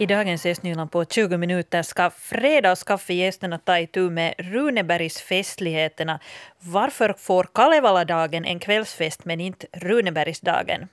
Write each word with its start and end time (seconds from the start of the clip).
I 0.00 0.06
dagens 0.06 0.46
Östnyland 0.46 0.90
på 0.90 1.04
20 1.04 1.36
minuter 1.36 1.82
ska 1.82 2.10
fredagskaffegästerna 2.10 3.58
ta 3.58 3.78
itu 3.78 4.10
med 4.10 4.34
Runebergsfestligheterna. 4.38 6.20
Varför 6.60 7.14
får 7.18 7.48
Kalevaladagen 7.54 8.44
en 8.44 8.58
kvällsfest 8.58 9.24
men 9.24 9.40
inte 9.40 9.66
Runebergsdagen? 9.72 10.88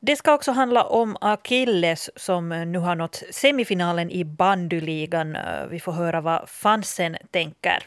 Det 0.00 0.16
ska 0.16 0.34
också 0.34 0.52
handla 0.52 0.84
om 0.84 1.16
Akilles 1.20 2.10
som 2.16 2.48
nu 2.48 2.78
har 2.78 2.94
nått 2.94 3.22
semifinalen 3.30 4.10
i 4.10 4.24
bandyligan. 4.24 5.36
Vi 5.70 5.80
får 5.80 5.92
höra 5.92 6.20
vad 6.20 6.48
fansen 6.48 7.16
tänker. 7.30 7.86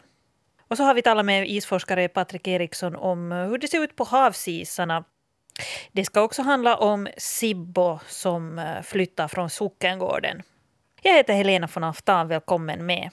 Och 0.68 0.76
så 0.76 0.82
har 0.82 0.94
vi 0.94 1.02
talat 1.02 1.26
med 1.26 1.48
isforskare 1.50 2.08
Patrik 2.08 2.48
Eriksson 2.48 2.96
om 2.96 3.32
hur 3.32 3.58
det 3.58 3.68
ser 3.68 3.82
ut 3.82 3.96
på 3.96 4.04
havsisarna. 4.04 5.04
Det 5.92 6.04
ska 6.04 6.22
också 6.22 6.42
handla 6.42 6.76
om 6.76 7.08
Sibbo 7.16 7.98
som 8.06 8.60
flyttar 8.84 9.28
från 9.28 9.50
sockengården. 9.50 10.42
Jag 11.02 11.16
heter 11.16 11.34
Helena 11.34 11.68
von 11.74 11.84
Aftan, 11.84 12.28
välkommen 12.28 12.86
med. 12.86 13.10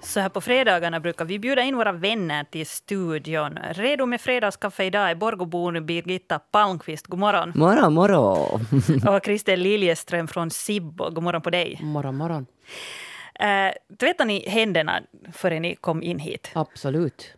Så 0.00 0.20
här 0.20 0.28
på 0.28 0.40
fredagarna 0.40 1.00
brukar 1.00 1.24
vi 1.24 1.38
bjuda 1.38 1.62
in 1.62 1.76
våra 1.76 1.92
vänner 1.92 2.44
till 2.44 2.66
studion. 2.66 3.58
Redo 3.70 4.06
med 4.06 4.20
fredagskaffe 4.20 4.84
idag 4.84 5.10
är 5.10 5.14
Borgobon 5.14 5.86
Birgitta 5.86 6.38
Palmqvist. 6.38 7.06
God 7.06 7.18
morgon. 7.18 7.52
Morgon, 7.54 7.94
morgon. 7.94 8.66
Och 9.16 9.22
Kristel 9.22 9.60
Liljeström 9.60 10.28
från 10.28 10.50
Sibbo. 10.50 11.10
God 11.10 11.22
morgon 11.22 11.42
på 11.42 11.50
dig. 11.50 11.78
Morgon, 11.82 12.16
morgon. 12.16 12.46
Äh, 13.34 13.96
tvättade 14.00 14.28
ni 14.28 14.48
händerna 14.48 15.00
före 15.32 15.60
ni 15.60 15.76
kom 15.76 16.02
in 16.02 16.18
hit? 16.18 16.50
Absolut. 16.54 17.36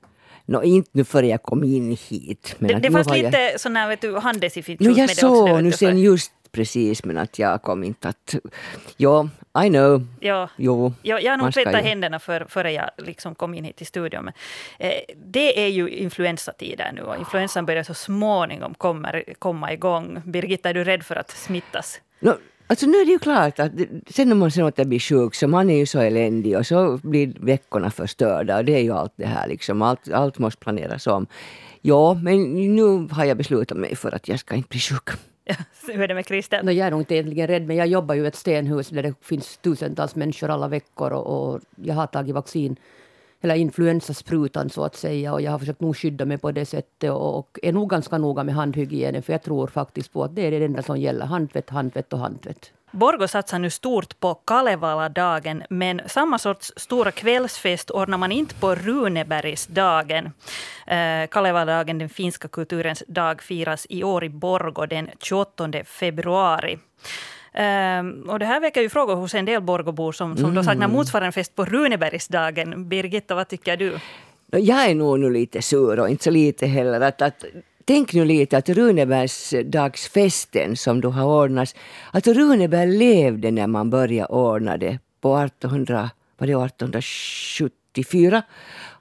Nå, 0.48 0.62
inte 0.62 0.90
nu 0.92 1.04
före 1.04 1.26
jag 1.26 1.42
kom 1.42 1.64
in 1.64 1.96
hit. 2.08 2.56
Men 2.58 2.68
det 2.68 2.78
det 2.78 2.90
fanns 2.90 3.10
lite 3.10 3.38
jag... 3.38 3.60
sån 3.60 3.76
här, 3.76 3.88
vet 3.88 4.00
du, 4.00 4.16
handdesinfektion 4.16 4.92
no, 4.92 4.98
jag 4.98 5.10
såg 5.10 5.62
nu 5.62 5.72
sen 5.72 5.98
just 5.98 6.32
precis, 6.52 7.04
men 7.04 7.18
att 7.18 7.38
jag 7.38 7.62
kom 7.62 7.84
inte 7.84 8.08
att... 8.08 8.34
Ja, 8.96 9.28
I 9.64 9.68
know. 9.68 10.06
Ja, 10.20 10.50
jo, 10.56 10.92
ja, 11.02 11.20
jag 11.20 11.32
har 11.32 11.38
nog 11.38 11.54
tvättat 11.54 11.84
händerna 11.84 12.18
för, 12.18 12.46
före 12.48 12.72
jag 12.72 12.90
liksom 12.96 13.34
kom 13.34 13.54
in 13.54 13.64
hit 13.64 13.76
till 13.76 13.86
studion. 13.86 14.24
Men, 14.24 14.34
eh, 14.78 15.00
det 15.16 15.64
är 15.64 15.68
ju 15.68 15.88
influensatider 15.88 16.92
nu 16.94 17.02
och 17.02 17.16
influensan 17.16 17.66
börjar 17.66 17.82
så 17.82 17.94
småningom 17.94 18.74
kommer, 18.74 19.24
komma 19.38 19.72
igång. 19.72 20.22
Birgitta, 20.24 20.68
är 20.70 20.74
du 20.74 20.84
rädd 20.84 21.02
för 21.02 21.16
att 21.16 21.30
smittas? 21.30 22.00
No, 22.20 22.32
Alltså 22.70 22.86
nu 22.86 22.98
är 22.98 23.04
det 23.04 23.12
ju 23.12 23.18
klart 23.18 23.58
att 23.58 23.72
sen 24.10 24.28
när 24.28 24.34
man 24.34 24.50
sen 24.50 24.64
åter 24.64 24.84
blir 24.84 25.00
sjuk 25.00 25.34
så 25.34 25.48
man 25.48 25.70
är 25.70 25.76
ju 25.76 25.86
så 25.86 26.00
eländig 26.00 26.58
och 26.58 26.66
så 26.66 26.98
blir 27.02 27.32
veckorna 27.40 27.90
förstörda 27.90 28.56
och 28.56 28.64
det 28.64 28.74
är 28.74 28.82
ju 28.82 28.92
allt 28.92 29.12
det 29.16 29.26
här 29.26 29.48
liksom. 29.48 29.82
Allt, 29.82 30.12
allt 30.12 30.38
måste 30.38 30.60
planeras 30.60 31.06
om. 31.06 31.26
Ja, 31.80 32.14
men 32.14 32.54
nu 32.76 33.08
har 33.10 33.24
jag 33.24 33.36
beslutat 33.36 33.78
mig 33.78 33.96
för 33.96 34.14
att 34.14 34.28
jag 34.28 34.38
ska 34.40 34.54
inte 34.54 34.68
bli 34.68 34.80
sjuk. 34.80 35.08
Hur 35.86 36.00
är 36.00 36.08
det 36.08 36.14
med 36.14 36.26
Christer? 36.26 36.62
No, 36.62 36.70
jag 36.70 36.86
är 36.86 36.90
nog 36.90 37.00
inte 37.00 37.14
egentligen 37.14 37.46
rädd, 37.46 37.66
men 37.66 37.76
jag 37.76 37.86
jobbar 37.86 38.14
ju 38.14 38.24
i 38.24 38.26
ett 38.26 38.36
stenhus 38.36 38.88
där 38.88 39.02
det 39.02 39.14
finns 39.20 39.56
tusentals 39.56 40.14
människor 40.14 40.50
alla 40.50 40.68
veckor 40.68 41.12
och, 41.12 41.26
och 41.26 41.60
jag 41.76 41.94
har 41.94 42.06
tagit 42.06 42.34
vaccin 42.34 42.76
eller 43.40 43.54
influensasprutan 43.54 44.70
så 44.70 44.84
att 44.84 44.96
säga. 44.96 45.32
Och 45.32 45.40
jag 45.42 45.50
har 45.50 45.58
försökt 45.58 45.80
nog 45.80 45.96
skydda 45.96 46.24
mig 46.24 46.38
på 46.38 46.52
det 46.52 46.66
sättet 46.66 47.10
och, 47.10 47.38
och 47.38 47.58
är 47.62 47.72
nog 47.72 47.90
ganska 47.90 48.18
noga 48.18 48.44
med 48.44 48.54
handhygienen 48.54 49.22
för 49.22 49.32
jag 49.32 49.42
tror 49.42 49.66
faktiskt 49.66 50.12
på 50.12 50.24
att 50.24 50.34
det 50.34 50.46
är 50.46 50.50
det 50.50 50.64
enda 50.64 50.82
som 50.82 50.98
gäller. 50.98 51.26
Handtvätt, 51.26 51.70
handtvätt 51.70 52.12
och 52.12 52.18
handtvätt. 52.18 52.72
Borgo 52.90 53.28
satsar 53.28 53.58
nu 53.58 53.70
stort 53.70 54.20
på 54.20 54.34
Kalevala-dagen 54.34 55.62
men 55.70 56.00
samma 56.06 56.38
sorts 56.38 56.72
stora 56.76 57.10
kvällsfest 57.10 57.90
ordnar 57.90 58.18
man 58.18 58.32
inte 58.32 58.54
på 58.54 58.74
Runebergsdagen. 58.74 60.32
Eh, 60.86 61.28
Kalevala-dagen, 61.30 61.98
den 61.98 62.08
finska 62.08 62.48
kulturens 62.48 63.02
dag, 63.08 63.42
firas 63.42 63.86
i 63.90 64.04
år 64.04 64.24
i 64.24 64.28
Borgo 64.28 64.86
den 64.86 65.10
28 65.20 65.84
februari. 65.84 66.78
Um, 67.54 68.30
och 68.30 68.38
det 68.38 68.46
här 68.46 68.60
väcker 68.60 68.80
ju 68.80 68.88
frågor 68.88 69.14
hos 69.14 69.34
en 69.34 69.44
del 69.44 69.62
Borgobor 69.62 70.12
som, 70.12 70.36
som 70.36 70.44
mm. 70.44 70.54
då 70.54 70.62
saknar 70.62 70.88
motsvarande 70.88 71.32
fest 71.32 71.54
på 71.54 71.64
Runebergsdagen. 71.64 72.88
Birgitta, 72.88 73.34
vad 73.34 73.48
tycker 73.48 73.76
du? 73.76 73.98
Jag 74.50 74.90
är 74.90 74.94
nog 74.94 75.20
nu 75.20 75.30
lite 75.30 75.62
sur 75.62 76.00
och 76.00 76.08
inte 76.10 76.24
så 76.24 76.30
lite 76.30 76.66
heller. 76.66 77.00
Att, 77.00 77.22
att, 77.22 77.44
tänk 77.88 78.12
nu 78.12 78.24
lite 78.24 78.58
att 78.58 78.68
Runebergsdagsfesten 78.68 80.76
som 80.76 81.00
då 81.00 81.10
har 81.10 81.24
ordnats. 81.24 81.74
att 82.12 82.26
Runeberg 82.26 82.98
levde 82.98 83.50
när 83.50 83.66
man 83.66 83.90
började 83.90 84.28
ordna 84.28 84.76
det 84.76 84.98
på 85.20 85.38
1800, 85.38 86.10
var 86.38 86.46
det 86.46 86.52
1874. 86.52 88.42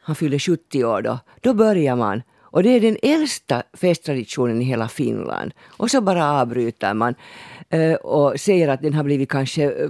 Han 0.02 0.16
fyllde 0.16 0.40
70 0.40 0.84
år 0.84 1.02
då. 1.02 1.20
Då 1.42 1.54
börjar 1.54 1.96
man. 1.96 2.22
Och 2.42 2.64
det 2.64 2.70
är 2.70 2.82
den 2.82 2.98
äldsta 3.04 3.64
festtraditionen 3.74 4.62
i 4.62 4.66
hela 4.66 4.88
Finland. 4.88 5.52
Och 5.68 5.92
så 5.92 6.02
bara 6.02 6.42
avbryter 6.42 6.94
man. 6.94 7.16
Eh, 7.70 7.94
och 7.94 8.40
säger 8.40 8.68
att 8.68 8.82
den 8.82 8.94
har 8.94 9.04
blivit 9.04 9.30
kanske 9.30 9.72
eh, 9.72 9.90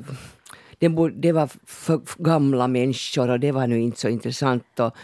det 1.14 1.32
var 1.32 1.50
för 1.66 2.24
gamla 2.24 2.68
människor 2.68 3.30
och 3.30 3.40
det 3.40 3.52
var 3.52 3.68
nu 3.68 3.82
inte 3.82 4.00
så 4.00 4.10
intressant. 4.10 4.80
Och, 4.80 4.96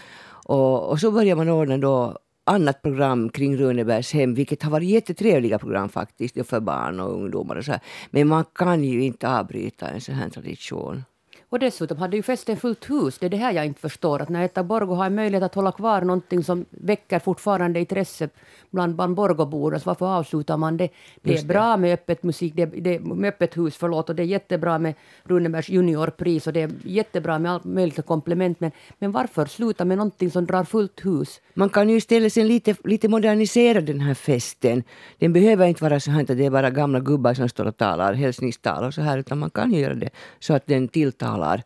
och, 0.45 0.89
och 0.89 0.99
så 0.99 1.11
börjar 1.11 1.35
man 1.35 1.49
ordna 1.49 1.77
då 1.77 2.17
annat 2.43 2.81
program 2.81 3.29
kring 3.29 3.57
Runebergs 3.57 4.13
hem, 4.13 4.33
vilket 4.33 4.63
har 4.63 4.71
varit 4.71 4.89
jättetrevliga 4.89 5.59
program 5.59 5.89
faktiskt 5.89 6.47
för 6.47 6.59
barn 6.59 6.99
och 6.99 7.13
ungdomar. 7.13 7.55
Och 7.55 7.65
så 7.65 7.71
här. 7.71 7.81
Men 8.11 8.27
man 8.27 8.45
kan 8.55 8.83
ju 8.83 9.03
inte 9.03 9.29
avbryta 9.29 9.89
en 9.89 10.01
sån 10.01 10.15
här 10.15 10.29
tradition. 10.29 11.03
Och 11.53 11.59
dessutom 11.59 11.97
hade 11.97 12.17
ju 12.17 12.23
festen 12.23 12.57
fullt 12.57 12.89
hus. 12.89 13.17
Det 13.19 13.25
är 13.25 13.29
det 13.29 13.37
här 13.37 13.51
jag 13.51 13.65
inte 13.65 13.81
förstår. 13.81 14.21
Att 14.21 14.29
när 14.29 14.45
Etta 14.45 14.63
Borgo 14.63 14.93
har 14.93 15.05
en 15.05 15.15
möjlighet 15.15 15.43
att 15.43 15.55
hålla 15.55 15.71
kvar 15.71 16.01
någonting 16.01 16.43
som 16.43 16.65
väcker 16.69 17.19
fortfarande 17.19 17.79
intresse 17.79 18.29
bland, 18.71 18.95
bland 18.95 19.15
Borgobor, 19.15 19.77
så 19.77 19.83
varför 19.85 20.05
avslutar 20.05 20.57
man 20.57 20.77
det? 20.77 20.89
Det 21.21 21.39
är 21.39 21.45
bra 21.45 21.77
med 21.77 21.93
öppet 21.93 22.23
musik, 22.23 22.53
det, 22.55 22.65
det, 22.65 22.99
med 22.99 23.29
öppet 23.29 23.57
hus, 23.57 23.75
förlåt, 23.77 24.09
och 24.09 24.15
det 24.15 24.23
är 24.23 24.25
jättebra 24.25 24.79
med 24.79 24.93
Runebergs 25.23 25.69
juniorpris 25.69 26.47
och 26.47 26.53
det 26.53 26.61
är 26.61 26.71
jättebra 26.83 27.39
med 27.39 27.51
allt 27.51 27.63
möjligt 27.63 28.05
komplement. 28.05 28.59
Men, 28.59 28.71
men 28.99 29.11
varför 29.11 29.45
sluta 29.45 29.85
med 29.85 29.97
någonting 29.97 30.31
som 30.31 30.45
drar 30.45 30.63
fullt 30.63 31.05
hus? 31.05 31.41
Man 31.53 31.69
kan 31.69 31.89
ju 31.89 31.95
istället 31.95 32.33
sen 32.33 32.47
lite, 32.47 32.75
lite 32.83 33.07
modernisera 33.07 33.81
den 33.81 33.99
här 33.99 34.13
festen. 34.13 34.83
Den 35.19 35.33
behöver 35.33 35.67
inte 35.67 35.83
vara 35.83 35.99
så 35.99 36.11
här 36.11 36.21
att 36.21 36.27
det 36.27 36.45
är 36.45 36.49
bara 36.49 36.69
gamla 36.69 36.99
gubbar 36.99 37.33
som 37.33 37.49
står 37.49 37.65
och 37.65 37.77
talar 37.77 38.13
hälsningstal 38.13 38.83
och 38.83 38.93
så 38.93 39.01
här, 39.01 39.17
utan 39.17 39.39
man 39.39 39.49
kan 39.49 39.73
ju 39.73 39.79
göra 39.79 39.95
det 39.95 40.09
så 40.39 40.53
att 40.53 40.67
den 40.67 40.87
tilltalar 40.87 41.42
talar 41.43 41.63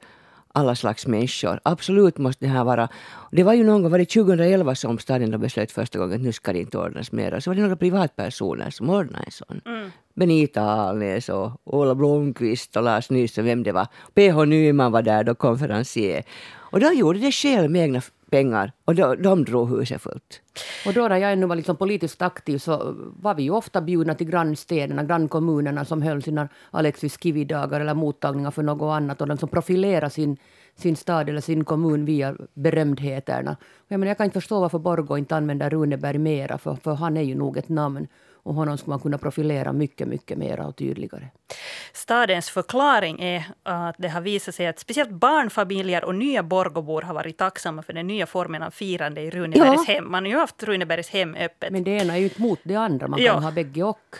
alla 0.53 0.75
slags 0.75 1.07
människor. 1.07 1.59
Absolut 1.63 2.17
måste 2.17 2.45
det 2.45 2.51
här 2.51 2.63
vara... 2.63 2.89
Det 3.31 3.43
var 3.43 3.53
ju 3.53 3.63
någon 3.63 3.81
gång, 3.81 3.91
var 3.91 3.99
det 3.99 4.05
2011 4.05 4.75
som 4.75 4.99
staden 4.99 5.39
beslöt 5.39 5.71
första 5.71 5.99
gången 5.99 6.15
att 6.15 6.21
nu 6.21 6.31
ska 6.31 6.53
det 6.53 6.59
inte 6.59 6.77
ordnas 6.77 7.11
mer. 7.11 7.39
Så 7.39 7.49
var 7.49 7.55
det 7.55 7.61
några 7.61 7.75
privatpersoner 7.75 8.69
som 8.69 8.89
ordnade 8.89 9.23
en 9.25 9.31
sån. 9.31 9.61
Mm. 9.65 9.91
Benita 10.13 10.61
Alnäs 10.61 11.29
och 11.29 11.51
Ola 11.63 11.95
Blomqvist 11.95 12.77
och 12.77 12.83
Lars 12.83 13.09
Nyström, 13.09 13.45
vem 13.45 13.63
det 13.63 13.71
var. 13.71 13.87
PH 14.15 14.45
Nyman 14.45 14.91
var 14.91 15.01
där 15.01 15.23
då, 15.23 15.35
konferencier. 15.35 16.23
Och 16.71 16.79
de 16.79 16.93
gjorde 16.93 17.19
det 17.19 17.31
själv 17.31 17.71
med 17.71 17.81
egna 17.81 18.01
pengar 18.29 18.71
och 18.85 18.95
de, 18.95 19.21
de 19.21 19.45
drog 19.45 19.69
huset 19.69 20.01
fullt. 20.01 20.41
Och 20.85 20.93
då 20.93 21.07
när 21.07 21.17
jag 21.17 21.31
ännu 21.31 21.45
var 21.45 21.55
liksom 21.55 21.75
politiskt 21.75 22.21
aktiv 22.21 22.57
så 22.57 22.95
var 23.19 23.35
vi 23.35 23.43
ju 23.43 23.51
ofta 23.51 23.81
bjudna 23.81 24.15
till 24.15 24.29
grannstäderna, 24.29 25.03
grannkommunerna 25.03 25.85
som 25.85 26.01
höll 26.01 26.23
sina 26.23 26.47
Alexis 26.71 27.17
Kivi-dagar 27.19 27.81
eller 27.81 27.93
mottagningar 27.93 28.51
för 28.51 28.63
något 28.63 28.93
annat 28.95 29.21
och 29.21 29.27
de 29.27 29.37
som 29.37 29.49
profilerade 29.49 30.09
sin, 30.09 30.37
sin 30.75 30.95
stad 30.95 31.29
eller 31.29 31.41
sin 31.41 31.63
kommun 31.63 32.05
via 32.05 32.35
berömdheterna. 32.53 33.57
Jag, 33.87 33.99
menar, 33.99 34.09
jag 34.09 34.17
kan 34.17 34.25
inte 34.25 34.41
förstå 34.41 34.59
varför 34.59 34.79
Borgå 34.79 35.17
inte 35.17 35.35
använder 35.35 35.69
Runeberg 35.69 36.17
mera, 36.17 36.57
för, 36.57 36.75
för 36.75 36.93
han 36.93 37.17
är 37.17 37.21
ju 37.21 37.35
nog 37.35 37.57
ett 37.57 37.69
namn 37.69 38.07
och 38.47 38.53
honom 38.53 38.77
skulle 38.77 38.89
man 38.89 38.99
kunna 38.99 39.17
profilera 39.17 39.73
mycket, 39.73 40.07
mycket 40.07 40.37
mer 40.37 40.59
och 40.59 40.75
tydligare. 40.75 41.27
Stadens 41.93 42.49
förklaring 42.49 43.19
är 43.21 43.43
att 43.63 43.95
det 43.97 44.07
har 44.07 44.21
visat 44.21 44.55
sig 44.55 44.67
att 44.67 44.79
speciellt 44.79 45.11
barnfamiljer 45.11 46.05
och 46.05 46.15
nya 46.15 46.43
Borgobor 46.43 47.01
har 47.01 47.13
varit 47.13 47.37
tacksamma 47.37 47.81
för 47.81 47.93
den 47.93 48.07
nya 48.07 48.25
formen 48.25 48.63
av 48.63 48.71
firande 48.71 49.21
i 49.21 49.29
Runebergs 49.29 49.87
ja. 49.87 49.93
hem. 49.93 50.11
Man 50.11 50.23
har 50.23 50.31
ju 50.31 50.37
haft 50.37 50.63
Runebergs 50.63 51.09
hem 51.09 51.35
öppet. 51.35 51.71
Men 51.71 51.83
det 51.83 51.91
ena 51.91 52.13
är 52.13 52.17
ju 52.17 52.23
inte 52.23 52.41
mot 52.41 52.59
det 52.63 52.75
andra, 52.75 53.07
man 53.07 53.17
kan 53.17 53.25
ja. 53.25 53.39
ha 53.39 53.51
bägge 53.51 53.83
och. 53.83 54.15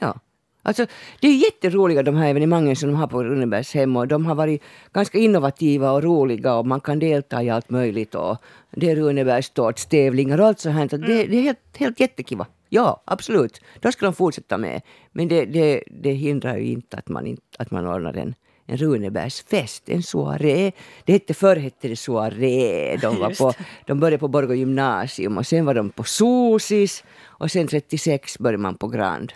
Ja. 0.00 0.14
Alltså, 0.62 0.86
det 1.20 1.28
är 1.28 1.36
jätteroliga 1.36 2.02
de 2.02 2.16
här 2.16 2.30
evenemangen 2.30 2.76
som 2.76 2.88
de 2.88 2.96
har 2.96 3.06
på 3.06 3.24
Runebergs 3.24 3.74
hem 3.74 3.96
och 3.96 4.08
de 4.08 4.26
har 4.26 4.34
varit 4.34 4.62
ganska 4.92 5.18
innovativa 5.18 5.90
och 5.92 6.02
roliga 6.02 6.54
och 6.54 6.66
man 6.66 6.80
kan 6.80 6.98
delta 6.98 7.42
i 7.42 7.50
allt 7.50 7.70
möjligt. 7.70 8.14
Och 8.14 8.36
det 8.70 8.90
är 8.90 8.96
Runebergs 8.96 9.86
tävlingar 9.86 10.40
och 10.40 10.46
allt 10.46 10.60
sånt 10.60 10.74
här. 10.74 10.94
Mm. 10.94 11.08
Det, 11.08 11.26
det 11.26 11.36
är 11.36 11.42
helt, 11.42 11.76
helt 11.76 12.00
jättekiva. 12.00 12.46
Ja, 12.68 13.02
absolut. 13.04 13.60
Då 13.80 13.92
ska 13.92 14.06
de 14.06 14.14
fortsätta 14.14 14.58
med. 14.58 14.82
Men 15.12 15.28
det, 15.28 15.44
det, 15.44 15.82
det 15.90 16.12
hindrar 16.12 16.56
ju 16.56 16.66
inte 16.66 16.96
att 16.96 17.08
man, 17.08 17.26
inte, 17.26 17.42
att 17.58 17.70
man 17.70 17.86
ordnar 17.86 18.16
en, 18.16 18.34
en 18.66 18.76
Runebergsfest, 18.76 19.88
en 19.88 20.02
soaré. 20.02 20.72
Det 21.04 21.12
hette 21.12 21.34
förr 21.34 21.56
hette 21.56 21.88
det 21.88 21.96
soaré. 21.96 22.96
De, 22.96 23.20
var 23.20 23.30
på, 23.30 23.52
de 23.86 24.00
började 24.00 24.18
på 24.18 24.28
Borgå 24.28 24.54
gymnasium 24.54 25.38
och 25.38 25.46
sen 25.46 25.64
var 25.64 25.74
de 25.74 25.90
på 25.90 26.04
Sosis 26.04 27.04
och 27.22 27.50
sen 27.50 27.68
36 27.68 28.38
började 28.38 28.62
man 28.62 28.74
på 28.74 28.88
Grand. 28.88 29.32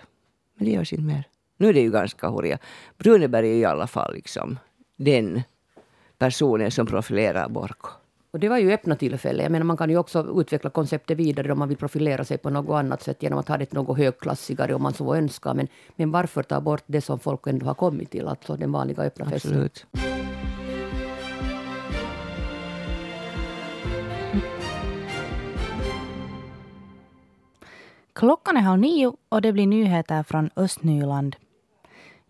Men 0.55 0.67
det 0.67 0.73
görs 0.73 0.93
inte 0.93 1.05
mer. 1.05 1.25
Nu 1.57 1.69
är 1.69 1.73
det 1.73 1.81
ju 1.81 1.91
ganska 1.91 2.29
hurriga. 2.29 2.59
Runeberg 2.99 3.49
är 3.49 3.55
i 3.55 3.65
alla 3.65 3.87
fall 3.87 4.15
liksom 4.15 4.59
den 4.97 5.43
personen 6.19 6.71
som 6.71 6.87
profilerar 6.87 7.49
Borgå. 7.49 8.00
Och 8.33 8.41
det 8.41 8.49
var 8.49 8.59
ju 8.59 8.73
öppna 8.73 8.97
tillfällen. 8.97 9.43
Jag 9.43 9.53
menar, 9.53 9.65
man 9.65 9.77
kan 9.77 9.91
ju 9.91 9.97
också 9.97 10.41
utveckla 10.41 10.71
konceptet 10.71 11.19
vidare 11.19 11.53
om 11.53 11.59
man 11.59 11.69
vill 11.69 11.79
profilera 11.79 12.25
sig 12.25 12.39
på 12.39 12.51
något 12.51 12.75
annat 12.75 13.03
sätt 13.03 13.23
genom 13.23 13.39
att 13.39 13.49
ha 13.49 13.57
det 13.57 13.73
något 13.73 13.99
högklassigare 13.99 14.75
om 14.75 14.83
man 14.83 14.95
så 14.95 15.15
önskar. 15.15 15.55
Men, 15.55 15.69
men 15.97 16.11
varför 16.11 16.43
ta 16.43 16.61
bort 16.61 16.83
det 16.87 17.01
som 17.01 17.19
folk 17.19 17.47
ändå 17.47 17.67
har 17.67 17.75
kommit 17.75 18.11
till, 18.11 18.29
alltså 18.29 18.57
den 18.57 18.73
vanliga 18.73 19.03
öppna 19.03 19.31
festen? 19.31 19.51
Absolut. 19.51 19.87
Klockan 28.13 28.57
är 28.57 28.61
halv 28.61 28.81
nio 28.81 29.13
och 29.29 29.43
det 29.43 29.53
blir 29.53 29.67
nyheter 29.67 30.23
från 30.23 30.51
Östnyland. 30.57 31.37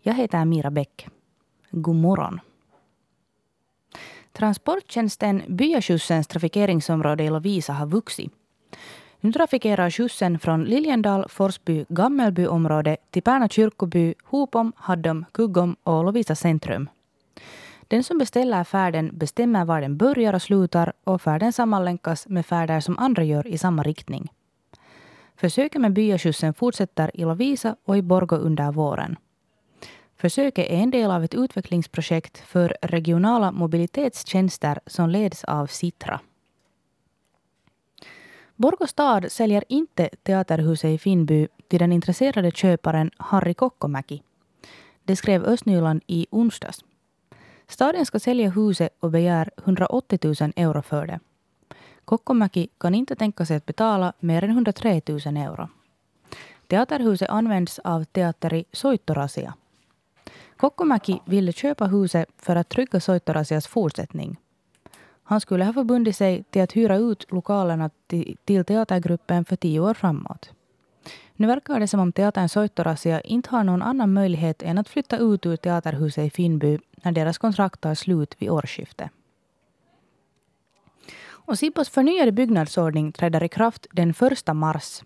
Jag 0.01 0.13
heter 0.13 0.45
Mira 0.45 0.71
Bäck. 0.71 1.07
God 1.71 1.95
morgon. 1.95 2.39
Transporttjänsten 4.33 5.41
Byaskjutsens 5.47 6.27
trafikeringsområde 6.27 7.23
i 7.23 7.29
Lovisa 7.29 7.73
har 7.73 7.87
vuxit. 7.87 8.31
Nu 9.19 9.31
trafikerar 9.31 9.89
skjutsen 9.89 10.39
från 10.39 10.63
Liljendal, 10.63 11.25
Forsby, 11.29 11.85
Gammelbyområde 11.89 12.97
till 13.09 13.23
Pärna 13.23 13.49
kyrkoby, 13.49 14.13
Hopom, 14.23 14.73
Haddom, 14.75 15.25
Kuggom 15.31 15.75
och 15.83 16.03
Lovisa 16.03 16.35
centrum. 16.35 16.89
Den 17.87 18.03
som 18.03 18.17
beställer 18.17 18.63
färden 18.63 19.09
bestämmer 19.13 19.65
var 19.65 19.81
den 19.81 19.97
börjar 19.97 20.33
och 20.33 20.41
slutar 20.41 20.93
och 21.03 21.21
färden 21.21 21.53
sammanlänkas 21.53 22.27
med 22.27 22.45
färder 22.45 22.79
som 22.79 22.99
andra 22.99 23.23
gör 23.23 23.47
i 23.47 23.57
samma 23.57 23.83
riktning. 23.83 24.31
Försöket 25.35 25.81
med 25.81 25.93
byaskjutsen 25.93 26.53
fortsätter 26.53 27.11
i 27.13 27.21
Lovisa 27.21 27.75
och 27.85 27.97
i 27.97 28.01
Borgå 28.01 28.35
under 28.35 28.71
våren. 28.71 29.15
Försöket 30.21 30.65
är 30.69 30.75
en 30.75 30.91
del 30.91 31.11
av 31.11 31.23
ett 31.23 31.33
utvecklingsprojekt 31.33 32.37
för 32.37 32.77
regionala 32.81 33.51
mobilitetstjänster 33.51 34.79
som 34.85 35.09
leds 35.09 35.43
av 35.43 35.67
Sitra. 35.67 36.19
Borgå 38.55 38.87
stad 38.87 39.31
säljer 39.31 39.63
inte 39.69 40.09
Teaterhuset 40.23 40.89
i 40.89 40.97
Finnby 40.97 41.47
till 41.67 41.79
den 41.79 41.91
intresserade 41.91 42.51
köparen 42.51 43.11
Harry 43.17 43.53
Kokkomäki. 43.53 44.23
Det 45.03 45.15
skrev 45.15 45.43
Östnyland 45.43 46.01
i 46.07 46.27
onsdags. 46.31 46.83
Staden 47.67 48.05
ska 48.05 48.19
sälja 48.19 48.49
huset 48.49 48.95
och 48.99 49.11
begär 49.11 49.51
180 49.57 50.19
000 50.23 50.35
euro 50.55 50.81
för 50.81 51.07
det. 51.07 51.19
Kokkomäki 52.05 52.69
kan 52.77 52.95
inte 52.95 53.15
tänka 53.15 53.45
sig 53.45 53.57
att 53.57 53.65
betala 53.65 54.13
mer 54.19 54.43
än 54.43 54.49
103 54.49 55.01
000 55.07 55.19
euro. 55.37 55.69
Teaterhuset 56.67 57.29
används 57.29 57.79
av 57.79 58.03
Teateri 58.03 58.65
Soittorasia. 58.71 59.53
Kokkomäki 60.61 61.21
ville 61.25 61.51
köpa 61.51 61.85
huset 61.85 62.29
för 62.37 62.55
att 62.55 62.69
trygga 62.69 62.99
Soittorasias 62.99 63.67
fortsättning. 63.67 64.37
Han 65.23 65.41
skulle 65.41 65.65
ha 65.65 65.73
förbundit 65.73 66.15
sig 66.15 66.43
till 66.43 66.61
att 66.61 66.71
hyra 66.71 66.95
ut 66.95 67.31
lokalerna 67.31 67.89
till, 68.07 68.65
teatergruppen 68.65 69.45
för 69.45 69.55
tio 69.55 69.79
år 69.79 69.93
framåt. 69.93 70.53
Nu 71.33 71.47
verkar 71.47 71.79
det 71.79 71.87
som 71.87 71.99
om 71.99 72.11
teatern 72.11 72.49
Soittorasia 72.49 73.21
inte 73.21 73.49
har 73.49 73.63
någon 73.63 73.81
annan 73.81 74.13
möjlighet 74.13 74.63
än 74.63 74.77
att 74.77 74.89
flytta 74.89 75.17
ut 75.17 75.45
ur 75.45 75.55
teaterhuset 75.55 76.25
i 76.25 76.29
Finnby 76.29 76.79
när 77.03 77.11
deras 77.11 77.37
kontrakt 77.37 77.81
tar 77.81 77.95
slut 77.95 78.35
vid 78.39 78.49
årsskiftet. 78.49 79.09
Och 81.23 81.59
Sibos 81.59 81.89
förnyade 81.89 82.31
byggnadsordning 82.31 83.11
träder 83.11 83.43
i 83.43 83.49
kraft 83.49 83.87
den 83.91 84.09
1 84.09 84.55
mars. 84.55 85.01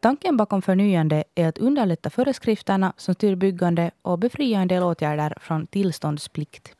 Tanken 0.00 0.36
bakom 0.36 0.62
förnyande 0.62 1.24
är 1.34 1.48
att 1.48 1.58
underlätta 1.58 2.10
föreskrifterna 2.10 2.92
som 2.96 3.14
styr 3.14 3.34
byggande 3.34 3.90
och 4.02 4.18
befria 4.18 4.60
en 4.60 4.68
del 4.68 4.82
åtgärder 4.82 5.34
från 5.40 5.66
tillståndsplikt. 5.66 6.74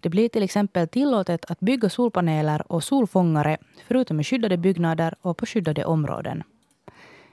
Det 0.00 0.08
blir 0.08 0.28
till 0.28 0.42
exempel 0.42 0.88
tillåtet 0.88 1.50
att 1.50 1.60
bygga 1.60 1.88
solpaneler 1.88 2.72
och 2.72 2.84
solfångare 2.84 3.56
förutom 3.86 4.20
i 4.20 4.24
skyddade 4.24 4.56
byggnader 4.56 5.14
och 5.22 5.36
på 5.36 5.46
skyddade 5.46 5.84
områden. 5.84 6.42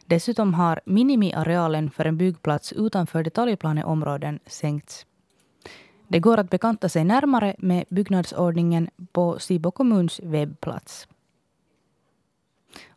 Dessutom 0.06 0.54
har 0.54 0.82
minimiarealen 0.86 1.92
för 1.92 2.06
en 2.06 2.18
byggplats 2.18 2.74
utanför 2.74 3.24
detaljplaneområden 3.24 4.40
sänkts. 4.46 5.06
Det 6.08 6.20
går 6.20 6.38
att 6.38 6.50
bekanta 6.50 6.90
sig 6.90 7.04
närmare 7.04 7.56
med 7.58 7.86
byggnadsordningen 7.90 8.90
på 9.12 9.40
Sibo 9.40 9.72
kommuns 9.72 10.20
webbplats. 10.24 11.08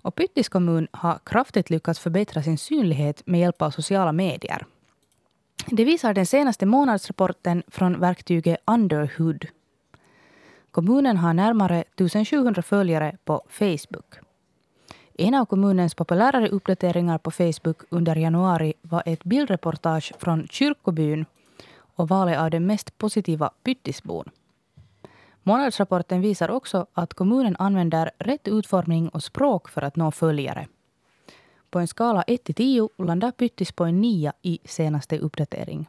Och 0.03 0.15
Pyttis 0.15 0.49
kommun 0.49 0.89
har 0.91 1.19
kraftigt 1.25 1.71
lyckats 1.71 2.01
förbättra 2.01 2.43
sin 2.43 2.59
synlighet 2.59 3.23
med 3.27 3.41
hjälp 3.41 3.63
av 3.63 3.71
sociala 3.71 4.13
medier. 4.13 4.67
Det 5.67 5.85
visar 5.85 6.15
den 6.15 6.27
senaste 6.27 6.67
månadsrapporten 6.67 7.63
från 7.69 8.01
verktyget 8.01 8.59
Underhood. 8.65 9.47
Kommunen 10.71 11.17
har 11.17 11.35
närmare 11.35 11.81
1700 11.81 12.63
följare 12.63 13.17
på 13.25 13.43
Facebook. 13.49 14.15
En 15.15 15.35
av 15.35 15.45
kommunens 15.45 15.95
populärare 15.95 16.49
uppdateringar 16.49 17.19
på 17.19 17.31
Facebook 17.31 17.83
under 17.89 18.17
januari 18.17 18.75
var 18.83 19.03
ett 19.07 19.25
bildreportage 19.25 20.13
från 20.19 20.49
kyrkobyn 20.49 21.25
och 21.97 22.09
valet 22.09 22.39
av 22.39 22.51
den 22.51 22.67
mest 22.67 22.99
positiva 22.99 23.51
Pyttisbon. 23.65 24.31
Månadsrapporten 25.49 26.21
visar 26.21 26.51
också 26.51 26.87
att 26.93 27.15
kommunen 27.15 27.57
använder 27.59 28.11
rätt 28.19 28.49
utformning 28.49 29.09
och 29.09 29.23
språk 29.23 29.69
för 29.69 29.83
att 29.83 29.97
nå 29.97 30.11
följare. 30.11 30.67
På 31.71 31.79
en 31.79 31.89
skala 31.89 32.23
1 32.23 32.45
till 32.45 32.55
10 32.55 32.89
landar 32.99 33.31
Pyttis 33.31 33.73
på 33.73 33.85
en 33.85 34.01
9 34.01 34.33
i 34.43 34.59
senaste 34.65 35.19
uppdatering. 35.19 35.89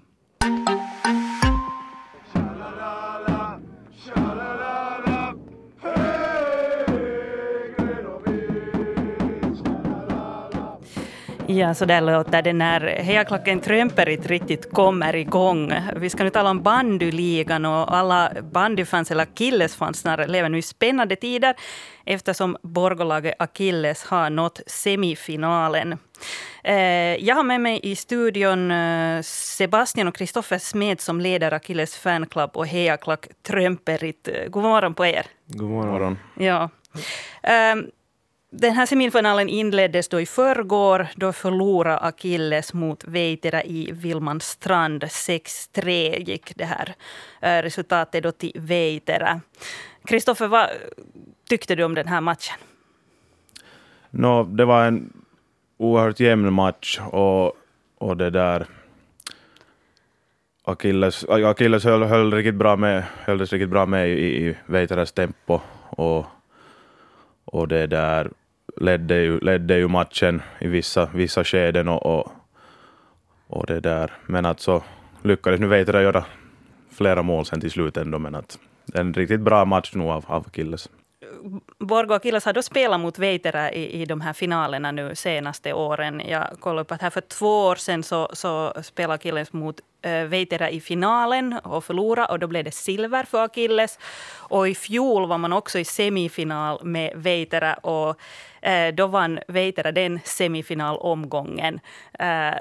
Ja, 11.57 11.73
så 11.73 11.85
där 11.85 12.01
låter 12.01 12.41
det 12.41 12.53
när 12.53 12.81
hejaklacken 12.81 13.59
Trömperit 13.59 14.25
riktigt 14.25 14.73
kommer 14.73 15.15
igång. 15.15 15.73
Vi 15.95 16.09
ska 16.09 16.23
nu 16.23 16.29
tala 16.29 16.49
om 16.49 16.63
bandyligan 16.63 17.65
och 17.65 17.95
alla 17.95 18.31
bandyfans, 18.51 19.11
eller 19.11 19.23
Akilles-fans 19.23 19.99
snarare, 19.99 20.27
lever 20.27 20.49
nu 20.49 20.57
i 20.57 20.61
spännande 20.61 21.15
tider 21.15 21.55
eftersom 22.05 22.57
Borgolaget 22.61 23.35
Akilles 23.39 24.03
har 24.03 24.29
nått 24.29 24.61
semifinalen. 24.67 25.97
Eh, 26.63 26.75
jag 27.25 27.35
har 27.35 27.43
med 27.43 27.61
mig 27.61 27.79
i 27.83 27.95
studion 27.95 28.71
eh, 28.71 29.21
Sebastian 29.21 30.07
och 30.07 30.15
Kristoffer 30.15 30.57
Smed 30.57 31.01
som 31.01 31.21
leder 31.21 31.51
Akilles 31.51 31.97
fanclub 31.97 32.49
och 32.53 32.67
hejaklack 32.67 33.27
Trömperit. 33.47 34.29
God 34.47 34.63
morgon 34.63 34.93
på 34.93 35.05
er. 35.05 35.25
God 35.45 35.69
morgon. 35.69 36.17
Ja. 36.33 36.69
Um, 37.73 37.87
den 38.49 38.73
här 38.73 38.85
semifinalen 38.85 39.49
inleddes 39.49 40.07
då 40.07 40.21
i 40.21 40.25
förrgår. 40.25 41.07
Då 41.15 41.33
förlorade 41.33 41.97
Akilles 41.97 42.73
mot 42.73 43.03
Veitera 43.03 43.63
i 43.63 43.91
Vilmanstrand. 43.91 45.03
6-3 45.03 46.29
gick 46.29 46.55
det 46.55 46.65
här 46.65 46.95
eh, 47.41 47.61
resultatet 47.61 48.23
då 48.23 48.31
till 48.31 48.51
Veitera. 48.55 49.41
Kristoffer, 50.05 50.47
vad 50.47 50.69
tyckte 51.49 51.75
du 51.75 51.83
om 51.83 51.95
den 51.95 52.07
här 52.07 52.21
matchen? 52.21 52.57
No, 54.09 54.43
det 54.43 54.65
var 54.65 54.85
en 54.85 55.13
oerhört 55.77 56.19
jämn 56.19 56.53
match 56.53 56.99
och, 57.11 57.53
och 57.97 58.17
det 58.17 58.29
där 58.29 58.67
Akilles, 60.63 61.23
Akilles 61.23 61.83
höll, 61.83 62.03
höll, 62.03 62.33
riktigt 62.33 62.55
bra 62.55 62.75
med, 62.75 63.03
höll 63.25 63.39
riktigt 63.39 63.69
bra 63.69 63.85
med 63.85 64.09
i, 64.09 64.47
i 64.47 64.57
Veiteras 64.65 65.11
tempo 65.11 65.59
och, 65.89 66.25
och 67.47 67.67
det 67.67 67.87
där 67.87 68.31
ledde 68.77 69.15
ju, 69.15 69.39
ledde 69.39 69.77
ju 69.77 69.87
matchen 69.87 70.41
i 70.59 70.67
vissa, 70.67 71.09
vissa 71.13 71.43
skeden 71.43 71.87
och, 71.87 72.05
och, 72.05 72.31
och 73.47 73.65
det 73.65 73.79
där. 73.79 74.11
Men 74.25 74.45
att 74.45 74.59
så 74.59 74.83
lyckades 75.21 75.59
nu 75.59 75.67
Veitera 75.67 76.01
göra 76.01 76.25
flera 76.91 77.23
mål 77.23 77.45
sen 77.45 77.61
till 77.61 77.71
slut 77.71 77.97
ändå, 77.97 78.19
men 78.19 78.35
att 78.35 78.59
en 78.93 79.13
riktigt 79.13 79.41
bra 79.41 79.65
match 79.65 79.91
nu 79.95 80.03
av, 80.03 80.25
av 80.27 80.49
Killes. 80.53 80.89
Borgo 81.79 82.15
och 82.15 82.25
har 82.45 82.53
då 82.53 82.61
spelat 82.61 82.99
mot 82.99 83.19
Veitera 83.19 83.71
i, 83.71 84.01
i 84.01 84.05
de 84.05 84.21
här 84.21 84.33
finalerna 84.33 84.91
nu 84.91 85.15
senaste 85.15 85.73
åren. 85.73 86.21
Jag 86.27 86.59
kollade 86.59 86.81
upp 86.81 86.91
att 86.91 87.01
här 87.01 87.09
för 87.09 87.21
två 87.21 87.65
år 87.65 87.75
sedan 87.75 88.03
så, 88.03 88.29
så 88.33 88.73
spelade 88.83 89.23
Killes 89.23 89.53
mot 89.53 89.79
äh, 90.01 90.23
Veitera 90.23 90.69
i 90.69 90.81
finalen 90.81 91.53
och 91.63 91.83
förlorade 91.83 92.27
och 92.27 92.39
då 92.39 92.47
blev 92.47 92.63
det 92.63 92.71
silver 92.71 93.23
för 93.23 93.43
Akilles. 93.43 93.99
Och 94.35 94.67
i 94.67 94.75
fjol 94.75 95.27
var 95.27 95.37
man 95.37 95.53
också 95.53 95.79
i 95.79 95.85
semifinal 95.85 96.85
med 96.85 97.13
Veitera 97.15 97.73
och 97.73 98.19
äh, 98.61 98.93
då 98.93 99.07
vann 99.07 99.39
Veitera 99.47 99.91
den 99.91 100.19
semifinalomgången. 100.23 101.79
Eh, 102.19 102.53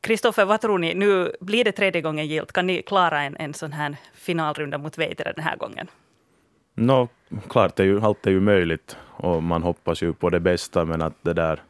Kristoffer, 0.00 0.44
vad 0.44 0.60
tror 0.60 0.78
ni? 0.78 0.94
Nu 0.94 1.32
blir 1.40 1.64
det 1.64 1.72
tredje 1.72 2.02
gången 2.02 2.26
gilt. 2.26 2.52
Kan 2.52 2.66
ni 2.66 2.82
klara 2.82 3.22
en, 3.22 3.36
en 3.36 3.54
sån 3.54 3.72
här 3.72 3.96
finalrunda 4.14 4.78
mot 4.78 4.98
Veitera 4.98 5.32
den 5.32 5.44
här 5.44 5.56
gången? 5.56 5.88
No, 6.78 7.08
klart, 7.48 7.80
är 7.80 7.84
ju, 7.84 8.00
allt 8.00 8.26
är 8.26 8.30
ju 8.30 8.40
möjligt 8.40 8.96
och 9.02 9.42
man 9.42 9.62
hoppas 9.62 10.02
ju 10.02 10.12
på 10.12 10.30
det 10.30 10.40
bästa, 10.40 10.84
men 10.84 11.02
att 11.02 11.14
det 11.22 11.32
där... 11.32 11.62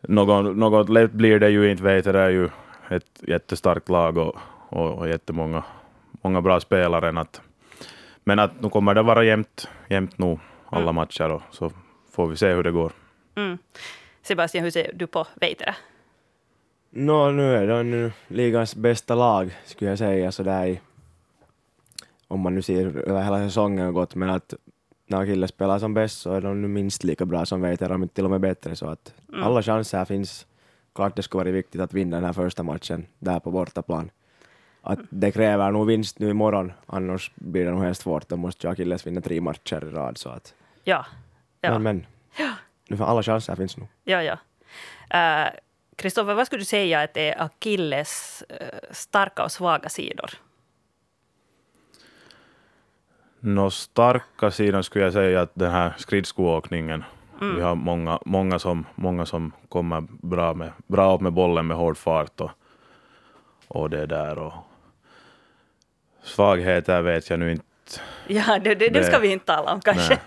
Något, 0.00 0.56
något 0.56 0.88
lätt 0.88 1.12
blir 1.12 1.40
det 1.40 1.50
ju 1.50 1.70
inte, 1.70 1.82
vet 1.82 2.04
det 2.04 2.18
är 2.18 2.30
ju 2.30 2.48
ett 2.90 3.22
jättestarkt 3.28 3.88
lag 3.88 4.18
och, 4.18 4.36
och, 4.68 4.98
och 4.98 5.08
jättemånga 5.08 5.64
många 6.22 6.40
bra 6.40 6.60
spelare. 6.60 7.20
Att, 7.20 7.40
Men 8.24 8.38
att 8.38 8.60
nu 8.60 8.68
kommer 8.68 8.94
det 8.94 9.02
vara 9.02 9.24
jämnt, 9.24 9.68
jämnt 9.88 10.18
nog 10.18 10.40
alla 10.66 10.92
matcher 10.92 11.30
och 11.30 11.42
så 11.50 11.72
får 12.12 12.26
vi 12.26 12.36
se 12.36 12.52
hur 12.52 12.62
det 12.62 12.70
går. 12.70 12.92
Mm. 13.34 13.58
Sebastian, 14.22 14.64
hur 14.64 14.70
ser 14.70 14.90
du 14.94 15.06
på 15.06 15.26
Veitera? 15.34 15.74
Nå, 16.90 17.30
nu 17.30 17.56
är 17.56 17.66
de 17.66 17.90
nu 17.90 18.12
ligans 18.28 18.76
bästa 18.76 19.14
lag, 19.14 19.56
skulle 19.64 19.90
jag 19.90 19.98
säga, 19.98 20.32
sådär 20.32 20.66
i, 20.66 20.80
om 22.32 22.40
man 22.40 22.54
nu 22.54 22.62
ser 22.62 22.86
över 23.08 23.22
hela 23.22 23.38
säsongen 23.38 23.94
gått, 23.94 24.14
men 24.14 24.30
att 24.30 24.54
när 25.06 25.26
Kille 25.26 25.48
spelar 25.48 25.78
som 25.78 25.94
bäst 25.94 26.20
så 26.20 26.32
är 26.32 26.40
de 26.40 26.62
nu 26.62 26.68
minst 26.68 27.04
lika 27.04 27.24
bra 27.26 27.46
som 27.46 27.60
Veitera, 27.60 27.94
om 27.94 28.02
inte 28.02 28.14
till 28.14 28.24
och 28.24 28.30
med 28.30 28.40
bättre, 28.40 28.76
så 28.76 28.86
att 28.86 29.14
Mm. 29.28 29.42
alla 29.44 29.62
chanser 29.62 30.04
finns. 30.04 30.46
Klart 30.94 31.16
det 31.16 31.22
skulle 31.22 31.44
vara 31.44 31.52
viktigt 31.52 31.80
att 31.80 31.92
vinna 31.94 32.16
den 32.16 32.24
här 32.24 32.32
första 32.32 32.62
matchen 32.62 33.06
där 33.18 33.40
på 33.40 33.50
bortaplan. 33.50 34.10
Att 34.82 34.98
det 35.10 35.30
kräver 35.32 35.70
nog 35.70 35.86
vinst 35.86 36.18
nu 36.18 36.30
imorgon, 36.30 36.72
annars 36.86 37.30
blir 37.34 37.64
det 37.64 37.70
nog 37.70 37.82
helt 37.82 37.98
svårt. 37.98 38.28
Då 38.28 38.36
måste 38.36 38.66
ju 38.66 38.70
Akilles 38.72 39.06
vinna 39.06 39.20
tre 39.20 39.40
matcher 39.40 39.84
i 39.84 39.90
rad. 39.90 40.18
Så 40.18 40.28
att, 40.28 40.54
Ja. 40.84 41.06
Ja. 41.60 41.70
Men, 41.70 41.82
men. 41.82 42.06
Nu 42.88 42.96
får 42.96 43.04
alla 43.04 43.22
chanser 43.22 43.56
finns 43.56 43.76
nog. 43.76 43.88
Ja, 44.04 44.22
ja. 44.22 44.38
Kristoffer, 45.96 46.34
vad 46.34 46.46
skulle 46.46 46.60
du 46.60 46.64
säga 46.64 47.00
att 47.02 47.16
är 47.16 47.42
Akilles 47.42 48.42
eh, 48.48 48.66
starka 48.90 49.44
och 49.44 49.52
svaga 49.52 49.88
sidor? 49.88 50.30
Nå 53.44 53.70
starka 53.70 54.50
sidan 54.50 54.82
skulle 54.82 55.04
jag 55.04 55.12
säga 55.12 55.40
att 55.40 55.50
den 55.54 55.70
här 55.70 55.92
skridskoåkningen. 55.96 57.04
Vi 57.40 57.60
har 57.60 57.74
många, 57.74 58.18
många, 58.24 58.58
som, 58.58 58.86
många 58.94 59.26
som 59.26 59.52
kommer 59.68 60.00
bra, 60.08 60.54
med, 60.54 60.72
bra 60.86 61.14
upp 61.14 61.20
med 61.20 61.32
bollen 61.32 61.66
med 61.66 61.76
hård 61.76 61.96
fart 61.96 62.40
och, 62.40 62.50
och 63.68 63.90
det 63.90 64.06
där. 64.06 64.38
Och 64.38 64.52
svagheter 66.22 67.02
vet 67.02 67.30
jag 67.30 67.38
nu 67.38 67.52
inte. 67.52 67.64
Ja, 68.26 68.58
det, 68.58 68.74
det, 68.74 68.88
det 68.88 69.04
ska 69.04 69.18
vi 69.18 69.32
inte 69.32 69.46
tala 69.46 69.72
om 69.72 69.80
kanske. 69.80 70.18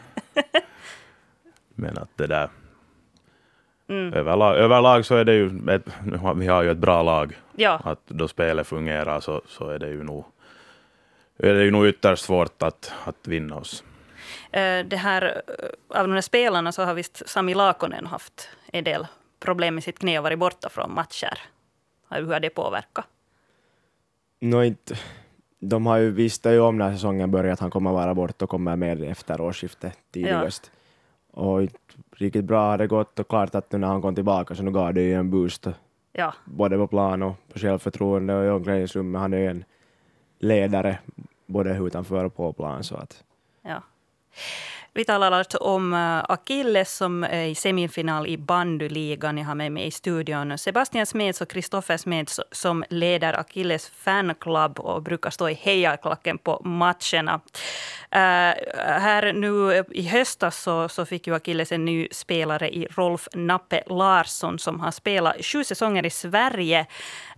Men 1.76 1.98
att 1.98 2.10
det 2.16 2.28
där... 2.28 2.50
Överlag, 3.88 4.56
överlag 4.58 5.06
så 5.06 5.16
är 5.16 5.26
det 5.26 5.34
ju, 5.34 5.70
ett, 5.70 5.86
vi 6.36 6.48
har 6.48 6.64
ju 6.64 6.72
ett 6.72 6.78
bra 6.78 7.04
lag. 7.04 7.40
Ja, 7.56 7.82
Att 7.84 8.02
då 8.08 8.28
spelet 8.28 8.68
fungerar 8.68 9.20
så, 9.20 9.42
så 9.48 9.70
är 9.70 9.80
det 9.80 9.90
ju 9.90 10.04
nog 10.04 10.26
är 11.38 11.54
det 11.54 11.64
ju 11.64 11.72
nog 11.72 11.88
ytterst 11.88 12.26
svårt 12.26 12.64
att, 12.64 12.94
att 13.06 13.28
vinna 13.28 13.56
oss. 13.56 13.84
eh, 14.52 14.86
det 14.86 14.98
här, 14.98 15.42
eh, 15.48 16.00
av 16.00 16.08
de 16.08 16.14
här 16.14 16.22
spelarna 16.22 16.72
så 16.72 16.84
har 16.84 16.94
visst 16.94 17.30
Sami 17.30 17.54
Lakonen 17.54 18.06
haft 18.06 18.50
en 18.74 18.84
del 18.84 19.08
problem 19.40 19.76
med 19.76 19.84
sitt 19.84 20.00
knä 20.00 20.18
och 20.18 20.24
varit 20.24 20.40
borta 20.40 20.70
från 20.70 20.94
matcher. 20.94 21.40
Hur 22.10 22.34
har 22.34 22.40
det 22.40 22.50
påverkat? 22.50 23.06
Nå, 24.42 24.64
inte. 24.64 24.96
De 25.60 25.86
har 25.86 25.98
ju 25.98 26.12
visste 26.12 26.50
ju 26.50 26.60
om 26.60 26.78
när 26.78 26.94
säsongen 26.94 27.32
börjar 27.32 27.54
att 27.54 27.60
han 27.60 27.72
kommer 27.72 27.92
vara 27.92 28.14
bort 28.14 28.42
och 28.42 28.50
kommer 28.50 28.76
med 28.76 29.04
efter 29.04 29.42
årsskiftet 29.42 29.98
tidigast. 30.14 30.72
Och 31.32 31.62
inte 31.62 31.78
riktigt 32.16 32.46
bra 32.46 32.70
har 32.70 32.78
det 32.78 32.88
gått 32.88 33.20
och 33.20 33.28
klart 33.28 33.56
att 33.56 33.72
nu 33.72 33.78
när 33.78 33.88
han 33.88 34.02
kom 34.02 34.16
tillbaka 34.16 34.56
så 34.56 34.64
nu 34.64 34.72
gav 34.72 34.94
det 34.94 35.02
ju 35.02 35.14
en 35.14 35.30
boost 35.30 35.68
Ja, 36.12 36.34
både 36.46 36.78
på 36.78 36.88
plan 36.88 37.24
och 37.24 37.36
på 37.54 37.60
självförtroende 37.60 38.36
och 38.36 38.46
i 38.46 38.50
omklädningsrummet. 38.50 39.22
Han 39.22 39.34
är 39.34 39.38
ju 39.38 39.48
en 39.48 39.64
ledare 40.46 41.00
både 41.46 41.78
utanför 41.78 42.26
och 42.26 42.36
på 42.36 42.54
plan 42.54 42.84
så 42.84 42.96
att 42.96 43.24
ja. 43.62 43.84
Vi 44.98 45.06
talar 45.06 45.32
alltså 45.32 45.58
om 45.58 45.94
eh, 45.94 46.24
Akilles 46.30 46.98
som 46.98 47.24
är 47.24 47.46
i 47.46 47.56
semifinal 47.56 48.28
i 48.28 48.38
bandyligan. 48.38 49.38
Jag 49.38 49.46
har 49.46 49.56
med 49.56 49.72
mig 49.72 49.88
i 49.88 49.92
studion 49.92 50.58
Sebastian 50.58 51.06
Smeds 51.06 51.42
och 51.42 51.50
Kristoffer 51.50 51.98
Smeds 51.98 52.40
som 52.52 52.84
leder 52.90 53.34
Akilles 53.34 53.90
fanclub 53.90 54.80
och 54.80 55.02
brukar 55.02 55.30
stå 55.30 55.50
i 55.50 55.54
hejarklacken 55.54 56.38
på 56.38 56.62
matcherna. 56.64 57.42
Eh, 58.12 58.54
här 59.02 59.34
nu 59.34 59.84
i 59.92 60.08
höstas 60.08 60.64
så, 60.64 60.90
så 60.90 61.06
fick 61.06 61.28
ju 61.28 61.36
Akilles 61.36 61.72
en 61.72 61.86
ny 61.86 62.08
spelare 62.12 62.76
i 62.76 62.88
Rolf 62.92 63.28
Nappe 63.34 63.84
Larsson 63.88 64.60
som 64.60 64.80
har 64.80 64.92
spelat 64.92 65.46
sju 65.46 65.64
säsonger 65.64 66.06
i 66.06 66.10
Sverige. 66.10 66.86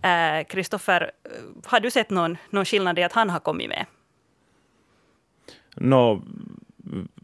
Eh, 0.02 0.44
Kristoffer, 0.48 1.10
eh, 1.24 1.30
har 1.66 1.80
du 1.80 1.90
sett 1.90 2.10
någon, 2.10 2.36
någon 2.50 2.64
skillnad 2.64 2.98
i 2.98 3.02
att 3.02 3.12
han 3.12 3.30
har 3.30 3.40
kommit 3.40 3.68
med? 3.68 3.86
No, 5.74 6.22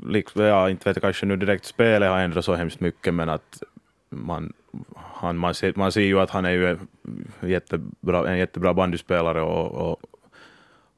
liksom, 0.06 0.42
ja, 0.42 0.70
inte 0.70 0.88
vet 0.88 0.96
jag 0.96 1.02
kanske 1.02 1.26
nu 1.26 1.36
direkt 1.36 1.64
spelet 1.64 2.10
har 2.10 2.18
ändrat 2.18 2.44
så 2.44 2.54
hemskt 2.54 2.80
mycket, 2.80 3.14
men 3.14 3.28
att 3.28 3.62
man, 4.10 4.52
han, 4.96 5.36
man, 5.36 5.54
ser, 5.54 5.72
man 5.76 5.92
ser 5.92 6.00
ju 6.00 6.20
att 6.20 6.30
han 6.30 6.44
är 6.44 6.50
ju 6.50 6.68
en 6.68 6.88
jättebra, 7.40 8.30
en 8.30 8.38
jättebra 8.38 8.74
bandyspelare 8.74 9.42
och, 9.42 9.90
och 9.90 10.00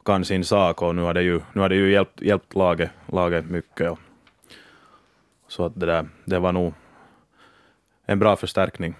kan 0.04 0.24
sin 0.24 0.44
sak 0.44 0.82
och 0.82 0.94
nu 0.94 1.02
har 1.02 1.14
det 1.14 1.22
ju, 1.22 1.40
nu 1.52 1.60
har 1.60 1.68
det 1.68 1.74
ju 1.74 1.92
hjälpt, 1.92 2.22
hjälpt 2.22 2.54
laget, 2.54 2.90
laget 3.06 3.50
mycket. 3.50 3.90
Och, 3.90 3.98
så 5.48 5.64
att 5.64 5.80
det 5.80 5.86
där, 5.86 6.08
det 6.24 6.38
var 6.38 6.52
nog 6.52 6.74
en 8.06 8.18
bra 8.18 8.36
förstärkning. 8.36 8.94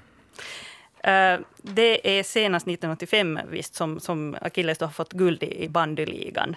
Eh, 1.05 1.39
det 1.63 2.19
är 2.19 2.23
senast 2.23 2.67
1985 2.67 3.41
visst, 3.49 3.75
som, 3.75 4.01
som 4.01 4.37
Akilles 4.41 4.79
då 4.79 4.85
har 4.85 4.93
fått 4.93 5.13
guld 5.13 5.43
i, 5.43 5.65
i 5.65 5.69
bandyligan. 5.69 6.57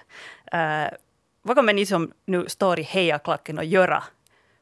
Eh, 0.51 0.87
vad 1.41 1.55
kommer 1.55 1.73
ni 1.73 1.85
som 1.85 2.11
nu 2.25 2.45
står 2.47 2.79
i 2.79 2.83
hejaklacken 2.83 3.59
att 3.59 3.67
göra 3.67 4.03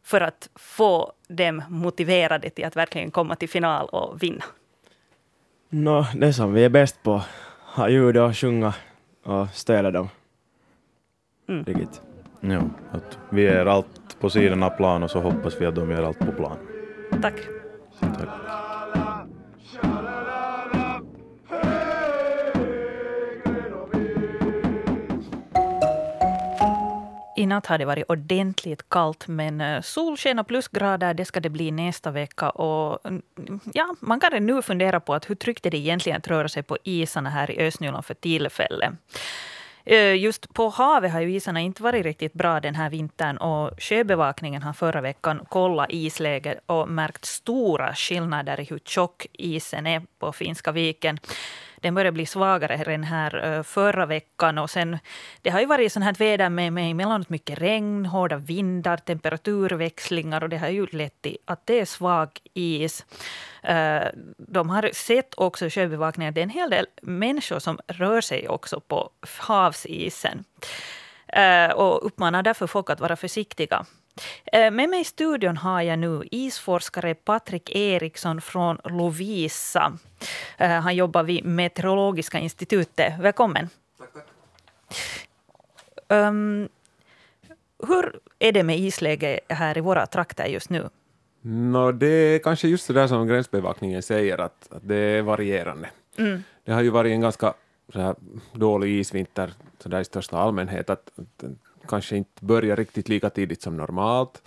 för 0.04 0.22
att 0.22 0.50
få 0.56 1.14
dem 1.28 1.64
motiverade 1.70 2.50
till 2.50 2.66
att 2.66 2.76
verkligen 2.76 3.12
komma 3.12 3.36
till 3.36 3.50
final 3.50 3.88
och 3.88 4.24
vinna? 4.24 4.44
Nå, 5.70 6.06
det 6.16 6.34
som 6.34 6.54
vi 6.54 6.64
är 6.64 6.70
bäst 6.70 7.04
på, 7.04 7.22
ha 7.76 7.90
ljud 7.90 8.18
och 8.18 8.38
sjunga 8.38 8.74
och 9.24 9.48
stödja 9.54 9.92
dem. 9.92 10.10
Mm. 11.50 11.64
Riktigt. 11.64 12.02
Ja, 12.42 12.62
att 12.92 13.18
vi 13.30 13.42
gör 13.42 13.66
allt 13.66 14.20
på 14.20 14.30
sidan 14.30 14.64
av 14.64 14.70
plan 14.70 15.04
och 15.04 15.12
så 15.12 15.20
hoppas 15.20 15.62
vi 15.62 15.66
att 15.66 15.76
de 15.76 15.92
gör 15.92 16.04
allt 16.04 16.20
på 16.20 16.32
plan. 16.32 16.58
Tack. 17.22 17.36
Tack. 18.00 18.67
Natt 27.48 27.66
har 27.66 27.78
det 27.78 27.86
varit 27.86 28.10
ordentligt 28.10 28.90
kallt, 28.90 29.28
men 29.28 29.62
eh, 29.62 29.82
solsken 29.82 30.40
och 30.40 30.48
plusgrader 30.48 31.14
det 31.14 31.26
ska 31.26 31.40
det 31.40 31.50
bli 31.50 31.72
nästa 31.72 32.12
vecka. 32.12 32.50
Och, 32.50 33.06
mm, 33.06 33.22
ja, 33.74 33.96
man 34.00 34.20
kan 34.20 34.46
nu 34.46 34.62
fundera 34.62 35.00
på 35.00 35.14
att 35.14 35.30
hur 35.30 35.36
tryggt 35.36 35.66
är 35.66 35.72
det 35.72 35.78
egentligen 35.78 36.18
att 36.18 36.28
röra 36.28 36.50
sig 36.50 36.64
på 36.64 36.78
isarna 36.84 37.30
här 37.30 37.52
i 37.52 37.68
Östnyland 37.68 38.06
för 38.06 38.14
tillfället. 38.14 38.94
Eh, 39.90 40.16
just 40.16 40.54
på 40.54 40.70
havet 40.70 41.12
har 41.12 41.22
ju 41.22 41.36
isarna 41.36 41.60
inte 41.60 41.84
varit 41.84 42.06
riktigt 42.06 42.34
bra 42.34 42.60
den 42.60 42.76
här 42.76 42.90
vintern 42.90 43.38
och 43.38 43.72
sjöbevakningen 43.82 44.62
har 44.62 44.74
förra 44.74 45.02
veckan 45.02 45.46
kollat 45.50 45.88
isläget 45.90 46.60
och 46.66 46.90
märkt 46.90 47.26
stora 47.26 47.96
skillnader 47.96 48.60
i 48.60 48.64
hur 48.64 48.80
tjock 48.80 49.28
isen 49.34 49.88
är 49.88 50.02
på 50.20 50.32
Finska 50.32 50.72
viken. 50.72 51.20
Den 51.82 51.96
börjar 51.96 52.12
bli 52.12 52.26
svagare 52.26 52.78
den 52.78 53.04
här 53.04 53.46
eh, 53.46 53.64
förra 53.64 54.06
veckan 54.06 54.58
och 54.58 54.70
sen 54.70 54.98
det 55.42 55.50
har 55.50 55.60
ju 55.60 55.66
varit 55.66 55.92
sånt 55.92 56.06
här 56.06 56.14
väder 56.14 56.50
med, 56.50 56.74
med 56.74 56.92
emellanåt 56.92 57.30
mycket 57.30 57.60
regn, 57.60 58.06
hårda 58.06 58.38
vindar, 58.38 58.98
temperaturväxlingar 58.98 60.44
och 60.44 60.50
det 60.50 60.58
har 60.58 60.70
ju 60.70 60.86
lett 60.86 61.22
till 61.22 61.38
att 61.46 61.68
det 61.68 61.80
är 61.80 61.86
svag 61.86 62.30
is. 62.54 63.06
Eh, 63.64 64.08
de 64.38 64.70
har 64.70 64.90
sett 64.94 65.34
också 65.38 65.66
i 65.66 65.70
sjöbevakningen 65.70 66.30
att 66.30 66.36
det 66.36 66.42
är 66.42 66.44
en 66.44 66.50
hel 66.50 66.70
del 66.70 66.86
människor 67.02 67.60
som 67.60 67.80
rör 67.88 68.22
sig 68.22 68.48
också 68.48 68.80
på 68.80 69.10
havsisen. 69.40 70.44
Eh, 71.28 71.72
och 71.72 72.06
uppmanar 72.06 72.44
därför 72.44 72.68
folk 72.68 72.90
att 72.90 73.00
vara 73.00 73.16
försiktiga. 73.16 73.86
Eh, 74.46 74.72
Med 74.72 74.90
mig 74.90 75.02
i 75.02 75.04
studion 75.04 75.58
har 75.58 75.82
jag 75.82 76.00
nu 76.00 76.24
isforskare 76.32 77.16
Patrik 77.16 77.76
Eriksson 77.76 78.42
från 78.42 78.78
Lovisa. 78.84 79.98
Eh, 80.58 80.70
Han 80.70 80.96
jobbar 80.96 81.24
vid 81.24 81.46
Meteorologiska 81.46 82.40
institutet. 82.40 83.14
Välkommen. 83.20 83.70
Um, 86.10 86.70
hur 87.88 88.20
är 88.40 88.52
det 88.52 88.64
med 88.64 88.78
isläge 88.80 89.40
här 89.50 89.78
i 89.78 89.82
våra 89.82 90.06
trakter 90.06 90.46
just 90.46 90.70
nu? 90.70 90.90
Nå, 91.42 91.92
det 91.92 92.08
är 92.08 92.40
kanske 92.40 92.68
just 92.68 92.86
så 92.86 92.94
där 92.94 93.08
som 93.08 93.28
gränsbevakningen 93.28 94.02
säger, 94.04 94.38
att, 94.38 94.68
att 94.72 94.88
det 94.88 94.96
är 94.96 95.22
varierande. 95.22 95.90
Mm. 96.18 96.44
Det 96.66 96.72
har 96.72 96.82
ju 96.82 96.90
varit 96.90 97.12
en 97.12 97.22
ganska 97.22 97.54
dålig 98.54 99.00
isvinter 99.00 99.54
så 99.80 99.90
där 99.90 100.00
i 100.00 100.06
största 100.06 100.38
allmänhet, 100.38 100.90
att, 100.90 101.12
att 101.16 101.44
kanske 101.88 102.18
inte 102.18 102.46
börjar 102.46 102.76
riktigt 102.76 103.10
lika 103.10 103.30
tidigt 103.30 103.62
som 103.62 103.78
normalt. 103.78 104.42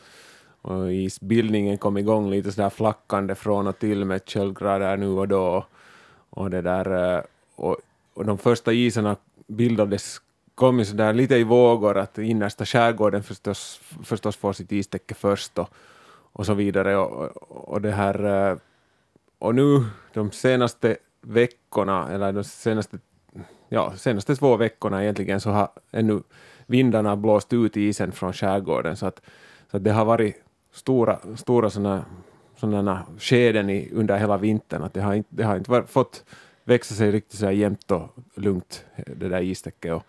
Och 0.63 0.93
isbildningen 0.93 1.79
kom 1.79 1.99
igång 1.99 2.31
lite 2.31 2.53
sådär 2.53 2.71
flackande 2.71 3.35
från 3.35 3.67
och 3.67 3.79
till 3.79 4.05
med 4.05 4.23
köldgrader 4.27 4.97
nu 4.97 5.09
och 5.09 5.29
då. 5.29 5.67
Och, 6.31 6.51
det 6.51 6.63
där, 6.63 7.17
eh, 7.17 7.23
och, 7.57 7.77
och 8.15 8.25
de 8.25 8.39
första 8.39 8.73
isarna 8.73 9.17
bildades 9.47 10.21
kom 10.55 10.79
ju 10.79 10.85
sådär 10.85 11.13
lite 11.13 11.37
i 11.37 11.45
vågor, 11.45 11.99
att 11.99 12.19
innersta 12.19 12.67
skärgården 12.67 13.23
förstås, 13.23 13.81
förstås 14.05 14.37
får 14.37 14.53
sitt 14.53 14.73
istäcke 14.73 15.15
först 15.15 15.59
och, 15.59 15.69
och 16.33 16.47
så 16.47 16.55
vidare. 16.55 16.97
Och, 16.97 17.31
och, 17.73 17.81
det 17.81 17.91
här, 17.91 18.51
eh, 18.51 18.57
och 19.39 19.55
nu 19.55 19.85
de 20.13 20.31
senaste 20.31 20.97
veckorna, 21.21 22.09
eller 22.11 22.33
de 22.33 22.45
senaste, 22.45 22.99
ja, 23.69 23.93
senaste 23.97 24.37
två 24.37 24.57
veckorna 24.57 25.03
egentligen, 25.03 25.41
så 25.41 25.51
har 25.51 25.69
ännu 25.91 26.23
vindarna 26.71 27.17
blåst 27.17 27.53
ut 27.53 27.77
isen 27.77 28.13
från 28.13 28.33
skärgården. 28.33 28.97
Så 28.97 29.07
att, 29.07 29.21
så 29.71 29.77
att 29.77 29.85
det 29.85 29.93
har 29.93 30.05
varit 30.05 30.35
stora, 30.73 31.19
stora 31.37 31.71
sådana, 31.71 32.05
sådana 32.57 33.07
skeden 33.19 33.71
i, 33.71 33.91
under 33.93 34.19
hela 34.19 34.37
vintern. 34.37 34.83
Att 34.83 34.95
det 34.95 35.01
har 35.01 35.15
inte, 35.15 35.29
det 35.33 35.43
har 35.45 35.57
inte 35.57 35.71
varit, 35.71 35.91
fått 35.91 36.25
växa 36.65 36.95
sig 36.95 37.11
riktigt 37.11 37.39
så 37.39 37.51
jämnt 37.51 37.91
och 37.91 38.09
lugnt, 38.35 38.85
det 39.17 39.29
där 39.29 39.41
istäcket. 39.41 39.93
Och, 39.93 40.03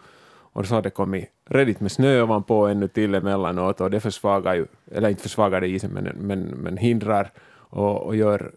och 0.53 0.65
så 0.65 0.75
har 0.75 0.81
det 0.81 0.89
kommit 0.89 1.29
redigt 1.45 1.79
med 1.79 1.91
snö 1.91 2.21
ovanpå 2.21 2.67
ännu 2.67 2.87
till 2.87 3.15
emellanåt 3.15 3.81
och 3.81 3.91
det 3.91 3.99
försvagar 3.99 4.55
ju, 4.55 4.65
eller 4.91 5.09
inte 5.09 5.21
försvagar 5.21 5.61
det 5.61 5.67
isen, 5.67 5.91
men, 5.91 6.03
men, 6.03 6.41
men 6.41 6.77
hindrar 6.77 7.31
och, 7.53 8.01
och 8.05 8.15
gör 8.15 8.51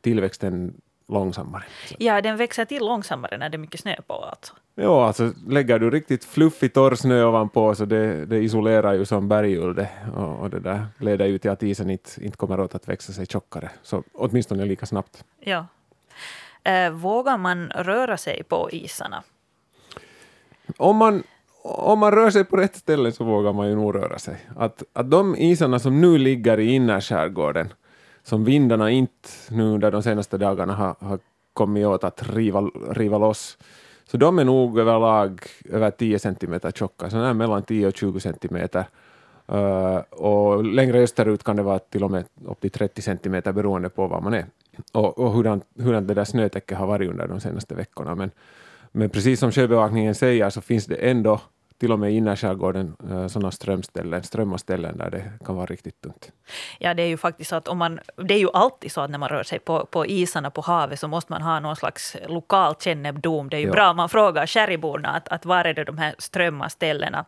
tillväxten 0.00 0.74
långsammare. 1.08 1.62
Ja, 1.98 2.20
den 2.20 2.36
växer 2.36 2.64
till 2.64 2.86
långsammare 2.86 3.38
när 3.38 3.48
det 3.48 3.56
är 3.56 3.58
mycket 3.58 3.80
snö 3.80 3.96
på 4.06 4.14
alltså. 4.14 4.54
Ja, 4.74 5.06
alltså 5.06 5.32
lägger 5.48 5.78
du 5.78 5.90
riktigt 5.90 6.24
fluffig 6.24 6.72
torr 6.74 6.94
snö 6.94 7.24
ovanpå 7.24 7.74
så 7.74 7.84
det, 7.84 8.26
det 8.26 8.38
isolerar 8.38 8.92
ju 8.92 9.04
som 9.04 9.28
bergull 9.28 9.74
det 9.74 9.88
och, 10.16 10.38
och, 10.38 10.50
det 10.50 10.60
där 10.60 10.86
leder 10.98 11.26
ju 11.26 11.38
till 11.38 11.50
att 11.50 11.62
isen 11.62 11.90
inte, 11.90 12.24
inte 12.24 12.36
kommer 12.36 12.60
åt 12.60 12.74
att 12.74 12.88
växa 12.88 13.12
sig 13.12 13.26
tjockare, 13.26 13.70
så 13.82 14.02
åtminstone 14.12 14.64
lika 14.64 14.86
snabbt. 14.86 15.24
Ja. 15.40 15.66
Eh, 16.64 16.90
vågar 16.90 17.38
man 17.38 17.70
röra 17.70 18.16
sig 18.16 18.42
på 18.42 18.68
isarna? 18.72 19.22
Om 20.76 20.96
man, 20.96 21.22
om 21.62 21.98
man 21.98 22.12
rör 22.12 22.30
sig 22.30 22.44
på 22.44 22.56
rätt 22.56 22.76
ställe 22.76 23.12
så 23.12 23.24
vågar 23.24 23.52
man 23.52 23.68
ju 23.68 23.74
nog 23.74 23.94
röra 23.94 24.18
sig. 24.18 24.36
Att, 24.56 24.82
att 24.92 25.10
de 25.10 25.36
isarna 25.36 25.78
som 25.78 26.00
nu 26.00 26.18
ligger 26.18 26.60
i 26.60 26.72
innerskärgården, 26.72 27.72
som 28.28 28.44
vindarna 28.44 28.90
inte 28.90 29.28
nu 29.50 29.62
under 29.62 29.90
de 29.90 30.02
senaste 30.02 30.38
dagarna 30.38 30.74
har, 30.74 30.96
har 31.00 31.18
kommit 31.52 31.86
åt 31.86 32.04
att 32.04 32.34
riva, 32.34 32.60
riva 32.90 33.18
loss, 33.18 33.58
så 34.10 34.16
de 34.16 34.38
är 34.38 34.44
nog 34.44 34.78
överlag 34.78 35.40
över 35.64 35.90
10 35.90 36.18
centimeter 36.18 36.70
tjocka, 36.70 37.10
så 37.10 37.34
mellan 37.34 37.62
10 37.62 37.86
och 37.86 37.96
20 37.96 38.20
centimeter. 38.20 38.84
Uh, 39.52 39.98
och 40.10 40.64
längre 40.64 40.98
österut 40.98 41.44
kan 41.44 41.56
det 41.56 41.62
vara 41.62 41.78
till 41.78 42.04
och 42.04 42.10
med 42.10 42.24
upp 42.44 42.60
till 42.60 42.70
30 42.70 43.02
centimeter 43.02 43.52
beroende 43.52 43.88
på 43.88 44.06
var 44.06 44.20
man 44.20 44.34
är 44.34 44.46
och, 44.92 45.18
och 45.18 45.32
hurdant, 45.32 45.64
hurdant 45.78 46.08
det 46.08 46.14
där 46.14 46.24
snötäcket 46.24 46.78
har 46.78 46.86
varit 46.86 47.10
under 47.10 47.28
de 47.28 47.40
senaste 47.40 47.74
veckorna. 47.74 48.14
Men, 48.14 48.30
men 48.92 49.10
precis 49.10 49.40
som 49.40 49.52
sjöbevakningen 49.52 50.14
säger 50.14 50.50
så 50.50 50.60
finns 50.60 50.86
det 50.86 50.96
ändå 50.96 51.40
till 51.78 51.92
och 51.92 51.98
med 51.98 52.12
i 52.12 52.16
innerskärgården 52.16 52.96
uh, 53.10 53.26
sådana 53.26 53.50
strömställen, 53.50 54.22
strömmaställen 54.22 54.98
där 54.98 55.10
det 55.10 55.32
kan 55.44 55.56
vara 55.56 55.66
riktigt 55.66 56.00
tunt. 56.00 56.32
Ja, 56.78 56.94
det 56.94 57.02
är 57.02 57.06
ju 57.06 57.16
faktiskt 57.16 57.50
så 57.50 57.56
att 57.56 57.68
om 57.68 57.78
man, 57.78 58.00
det 58.16 58.34
är 58.34 58.38
ju 58.38 58.50
alltid 58.52 58.92
så 58.92 59.00
att 59.00 59.10
när 59.10 59.18
man 59.18 59.28
rör 59.28 59.42
sig 59.42 59.58
på, 59.58 59.86
på 59.86 60.06
isarna 60.06 60.50
på 60.50 60.60
havet 60.60 61.00
så 61.00 61.08
måste 61.08 61.32
man 61.32 61.42
ha 61.42 61.60
någon 61.60 61.76
slags 61.76 62.16
lokal 62.28 62.74
kännedom. 62.80 63.48
Det 63.48 63.56
är 63.56 63.60
ju 63.60 63.66
ja. 63.66 63.72
bra 63.72 63.90
om 63.90 63.96
man 63.96 64.08
frågar 64.08 64.46
skärgårdsborna 64.46 65.08
att, 65.08 65.28
att 65.28 65.44
var 65.44 65.64
är 65.64 65.74
det 65.74 65.84
de 65.84 65.98
här 65.98 66.14
strömmaställena. 66.18 67.24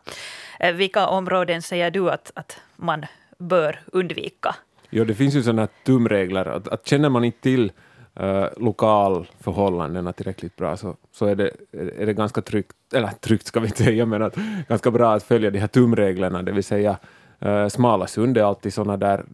Eh, 0.59 0.73
vilka 0.73 1.07
områden 1.07 1.61
säger 1.61 1.91
du 1.91 2.11
att, 2.11 2.31
att 2.35 2.61
man 2.75 3.05
bör 3.37 3.79
undvika? 3.85 4.55
Jo, 4.89 5.03
det 5.03 5.15
finns 5.15 5.35
ju 5.35 5.43
sådana 5.43 5.67
tumregler 5.67 6.45
att, 6.45 6.67
att 6.67 6.87
känner 6.87 7.09
man 7.09 7.23
inte 7.23 7.41
till 7.41 7.71
Eh, 8.15 8.25
uh, 8.25 8.47
lokalförhållandena 8.57 10.13
tillräckligt 10.13 10.55
bra 10.55 10.77
så, 10.77 10.95
så 11.11 11.25
är, 11.25 11.35
det, 11.35 11.51
är 11.71 12.05
det 12.05 12.13
ganska 12.13 12.41
tryggt, 12.41 12.93
eller 12.93 13.07
tryggt 13.07 13.47
ska 13.47 13.59
vi 13.59 13.67
inte 13.67 13.83
säga, 13.83 14.05
men 14.05 14.21
att, 14.21 14.35
ganska 14.67 14.91
bra 14.91 15.13
att 15.13 15.23
följa 15.23 15.51
de 15.51 15.59
här 15.59 15.67
tumreglerna, 15.67 16.43
det 16.43 16.51
vill 16.51 16.63
säga 16.63 16.97
uh, 17.45 17.67
smala 17.67 18.07
sund 18.07 18.37
är 18.37 18.43
alltid 18.43 18.73
sådana 18.73 18.97
där, 18.97 19.25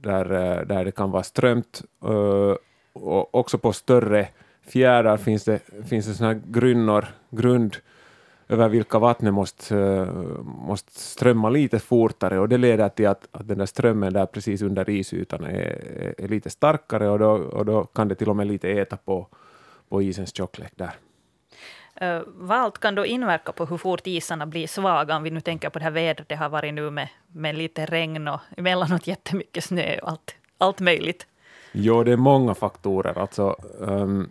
där, 0.00 0.32
uh, 0.32 0.66
där 0.66 0.84
det 0.84 0.92
kan 0.92 1.10
vara 1.10 1.22
strömt, 1.22 1.82
uh, 2.04 2.54
och 2.92 3.34
också 3.34 3.58
på 3.58 3.72
större 3.72 4.28
fjärdar 4.66 5.16
finns 5.16 5.44
det, 5.44 5.60
finns 5.88 6.06
det 6.06 6.14
sådana 6.14 6.34
här 6.34 6.42
grynnor, 6.46 7.06
grund, 7.30 7.76
över 8.48 8.68
vilka 8.68 8.98
vattnet 8.98 9.34
måste, 9.34 9.78
eh, 9.78 10.42
måste 10.42 11.00
strömma 11.00 11.50
lite 11.50 11.78
fortare 11.78 12.38
och 12.38 12.48
det 12.48 12.58
leder 12.58 12.88
till 12.88 13.08
att, 13.08 13.28
att 13.32 13.48
den 13.48 13.58
där 13.58 13.66
strömmen 13.66 14.12
där 14.12 14.26
precis 14.26 14.62
under 14.62 14.90
isytan 14.90 15.44
är, 15.44 16.14
är 16.18 16.28
lite 16.28 16.50
starkare 16.50 17.08
och 17.08 17.18
då, 17.18 17.30
och 17.30 17.66
då 17.66 17.84
kan 17.84 18.08
det 18.08 18.14
till 18.14 18.28
och 18.28 18.36
med 18.36 18.46
lite 18.46 18.70
äta 18.70 18.96
på, 18.96 19.26
på 19.88 20.02
isens 20.02 20.36
tjocklek 20.36 20.72
där. 20.76 20.94
Uh, 22.02 22.22
vad 22.26 22.58
allt 22.58 22.78
kan 22.78 22.94
då 22.94 23.06
inverka 23.06 23.52
på 23.52 23.64
hur 23.64 23.76
fort 23.76 24.06
isarna 24.06 24.46
blir 24.46 24.66
svaga, 24.66 25.16
om 25.16 25.22
vi 25.22 25.30
nu 25.30 25.40
tänker 25.40 25.70
på 25.70 25.78
det 25.78 25.84
här 25.84 25.90
vädret 25.90 26.28
det 26.28 26.34
har 26.34 26.48
varit 26.48 26.74
nu 26.74 26.90
med, 26.90 27.08
med 27.26 27.54
lite 27.54 27.86
regn 27.86 28.28
och 28.28 28.40
emellanåt 28.56 29.06
jättemycket 29.06 29.64
snö 29.64 29.98
och 29.98 30.08
allt, 30.08 30.34
allt 30.58 30.80
möjligt? 30.80 31.26
Jo, 31.72 32.04
det 32.04 32.12
är 32.12 32.16
många 32.16 32.54
faktorer. 32.54 33.18
Alltså, 33.18 33.56
um, 33.78 34.30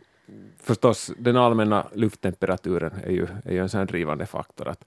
förstås, 0.62 1.12
den 1.18 1.38
allmänna 1.38 1.88
lufttemperaturen 1.94 2.92
är 3.04 3.12
ju, 3.12 3.28
är 3.46 3.54
ju 3.54 3.60
en 3.60 3.70
sån 3.70 3.86
drivande 3.86 4.26
faktor. 4.26 4.68
Att, 4.68 4.86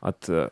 att, 0.00 0.28
eh, 0.28 0.46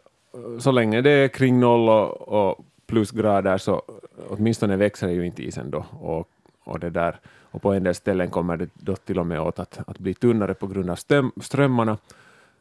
så 0.59 0.71
länge 0.71 1.01
det 1.01 1.11
är 1.11 1.29
kring 1.29 1.61
noll 1.61 1.89
och, 1.89 2.29
och 2.29 2.65
plusgrader 2.87 3.59
så 3.59 3.83
åtminstone 4.29 4.77
växer 4.77 5.09
ju 5.09 5.27
inte 5.27 5.43
isen 5.43 5.71
då. 5.71 5.87
Och, 6.01 6.29
och, 6.65 6.81
det 6.81 6.91
där. 6.91 7.21
och 7.51 7.63
på 7.63 7.73
en 7.73 7.85
del 7.85 7.95
ställen 7.95 8.31
kommer 8.31 8.57
det 8.57 8.69
då 8.75 8.97
till 8.97 9.19
och 9.19 9.27
med 9.27 9.41
åt 9.41 9.59
att, 9.59 9.79
att 9.87 9.99
bli 9.99 10.15
tunnare 10.15 10.55
på 10.55 10.67
grund 10.67 10.91
av 10.91 10.99
strömmarna. 11.41 11.99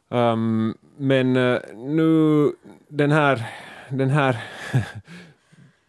Um, 0.08 0.74
men 0.96 1.36
eh, 1.36 1.60
nu 1.74 2.52
den 2.88 3.10
här, 3.10 3.46
den 3.90 4.10
här 4.10 4.44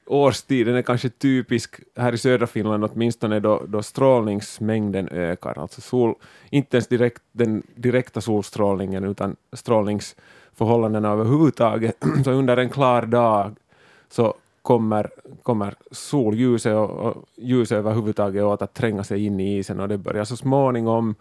årstiden 0.07 0.75
är 0.75 0.81
kanske 0.81 1.09
typisk 1.09 1.75
här 1.95 2.13
i 2.13 2.17
södra 2.17 2.47
Finland 2.47 2.83
åtminstone 2.83 3.39
då, 3.39 3.63
då 3.67 3.83
strålningsmängden 3.83 5.09
ökar. 5.09 5.59
Alltså 5.59 5.81
sol, 5.81 6.15
inte 6.49 6.77
ens 6.77 6.87
direkt, 6.87 7.21
den 7.31 7.63
direkta 7.75 8.21
solstrålningen 8.21 9.03
utan 9.03 9.35
strålningsförhållandena 9.53 11.09
överhuvudtaget. 11.09 11.97
Så 12.23 12.31
under 12.31 12.57
en 12.57 12.69
klar 12.69 13.01
dag 13.01 13.55
så 14.09 14.33
kommer, 14.61 15.09
kommer 15.43 15.75
solljuset 15.91 16.75
och, 16.75 16.89
och 16.89 17.25
ljuset 17.35 17.77
överhuvudtaget 17.77 18.43
åt 18.43 18.61
att 18.61 18.73
tränga 18.73 19.03
sig 19.03 19.25
in 19.25 19.39
i 19.39 19.57
isen 19.57 19.79
och 19.79 19.87
det 19.87 19.97
börjar 19.97 20.23
så 20.23 20.37
småningom 20.37 21.15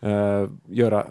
eh, 0.00 0.48
göra, 0.66 1.06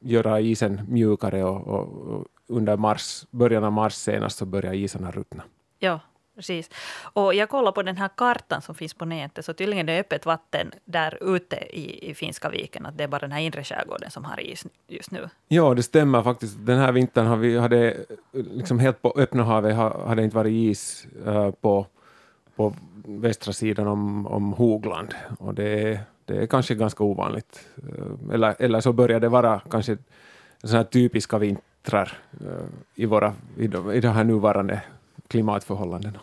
göra 0.00 0.40
isen 0.40 0.80
mjukare 0.88 1.44
och, 1.44 1.68
och, 1.68 1.88
och 1.88 2.26
under 2.46 2.76
mars, 2.76 3.26
början 3.30 3.64
av 3.64 3.72
mars 3.72 3.94
senast 3.94 4.38
så 4.38 4.46
börjar 4.46 4.72
isarna 4.72 5.10
ruttna. 5.10 5.42
Ja, 5.78 6.00
Precis. 6.40 6.70
Och 7.12 7.34
jag 7.34 7.48
kollar 7.48 7.72
på 7.72 7.82
den 7.82 7.96
här 7.96 8.08
kartan 8.16 8.62
som 8.62 8.74
finns 8.74 8.94
på 8.94 9.04
nätet, 9.04 9.44
så 9.44 9.52
tydligen 9.52 9.88
är 9.88 9.92
det 9.92 10.00
öppet 10.00 10.26
vatten 10.26 10.72
där 10.84 11.34
ute 11.36 11.56
i, 11.56 12.10
i 12.10 12.14
Finska 12.14 12.48
viken, 12.48 12.86
att 12.86 12.98
det 12.98 13.04
är 13.04 13.08
bara 13.08 13.18
den 13.18 13.32
här 13.32 13.40
inre 13.40 13.64
skärgården 13.64 14.10
som 14.10 14.24
har 14.24 14.40
is 14.40 14.66
just 14.88 15.10
nu. 15.10 15.28
Ja, 15.48 15.74
det 15.74 15.82
stämmer 15.82 16.22
faktiskt. 16.22 16.56
Den 16.66 16.78
här 16.78 16.92
vintern 16.92 17.26
har 17.26 17.36
vi, 17.36 17.58
hade, 17.58 17.96
liksom 18.32 18.78
helt 18.78 19.02
på 19.02 19.14
öppna 19.16 19.42
havet 19.42 19.76
hade 20.06 20.22
inte 20.22 20.36
varit 20.36 20.52
is 20.52 21.06
uh, 21.26 21.50
på, 21.50 21.86
på 22.56 22.74
västra 23.04 23.52
sidan 23.52 23.86
om, 23.86 24.26
om 24.26 24.52
Hogland, 24.52 25.14
och 25.38 25.54
det, 25.54 26.00
det 26.24 26.36
är 26.36 26.46
kanske 26.46 26.74
ganska 26.74 27.04
ovanligt. 27.04 27.68
Uh, 27.84 28.34
eller, 28.34 28.54
eller 28.58 28.80
så 28.80 28.92
börjar 28.92 29.20
det 29.20 29.28
vara 29.28 29.60
kanske 29.70 29.96
sådana 30.62 30.78
här 30.78 30.84
typiska 30.84 31.38
vintrar 31.38 32.18
uh, 32.40 32.48
i, 32.94 33.06
våra, 33.06 33.34
i, 33.58 33.66
de, 33.66 33.92
i 33.92 34.00
de 34.00 34.08
här 34.08 34.24
nuvarande 34.24 34.82
klimatförhållandena. 35.28 36.20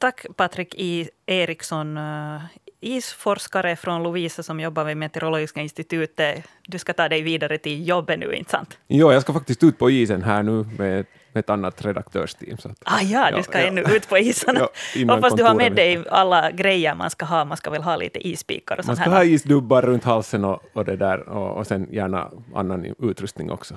Tack 0.00 0.26
Patrik 0.36 0.74
I. 0.74 1.08
Eriksson, 1.26 1.98
uh, 1.98 2.40
isforskare 2.80 3.76
från 3.76 4.02
Lovisa 4.02 4.42
som 4.42 4.60
jobbar 4.60 4.84
vid 4.84 4.96
Meteorologiska 4.96 5.60
institutet. 5.60 6.44
Du 6.66 6.78
ska 6.78 6.92
ta 6.92 7.08
dig 7.08 7.22
vidare 7.22 7.58
till 7.58 7.88
jobbet 7.88 8.18
nu, 8.18 8.32
inte 8.32 8.50
sant? 8.50 8.78
Jo, 8.88 9.12
jag 9.12 9.22
ska 9.22 9.32
faktiskt 9.32 9.64
ut 9.64 9.78
på 9.78 9.90
isen 9.90 10.22
här 10.22 10.42
nu 10.42 10.52
med, 10.52 11.06
med 11.32 11.40
ett 11.40 11.50
annat 11.50 11.84
redaktörsteam. 11.84 12.58
Så 12.58 12.68
att, 12.68 12.76
ah, 12.84 13.00
ja, 13.00 13.30
du 13.36 13.42
ska 13.42 13.60
ja, 13.60 13.66
ännu 13.66 13.80
ja. 13.80 13.96
ut 13.96 14.08
på 14.08 14.18
isarna. 14.18 14.60
ja, 14.94 15.14
Hoppas 15.14 15.34
du 15.34 15.42
har 15.42 15.54
med 15.54 15.72
dig 15.72 16.04
alla 16.10 16.50
grejer 16.50 16.94
man 16.94 17.10
ska 17.10 17.24
ha. 17.24 17.44
Man 17.44 17.56
ska 17.56 17.70
väl 17.70 17.82
ha 17.82 17.96
lite 17.96 18.28
ispikar 18.28 18.78
och 18.78 18.84
sånt 18.84 18.98
Man 18.98 19.06
ska 19.06 19.16
ha 19.16 19.24
isdubbar 19.24 19.82
runt 19.82 20.04
halsen 20.04 20.44
och, 20.44 20.62
och 20.72 20.84
det 20.84 20.96
där 20.96 21.28
och, 21.28 21.56
och 21.58 21.66
sen 21.66 21.88
gärna 21.90 22.30
annan 22.54 22.94
utrustning 22.98 23.50
också. 23.50 23.74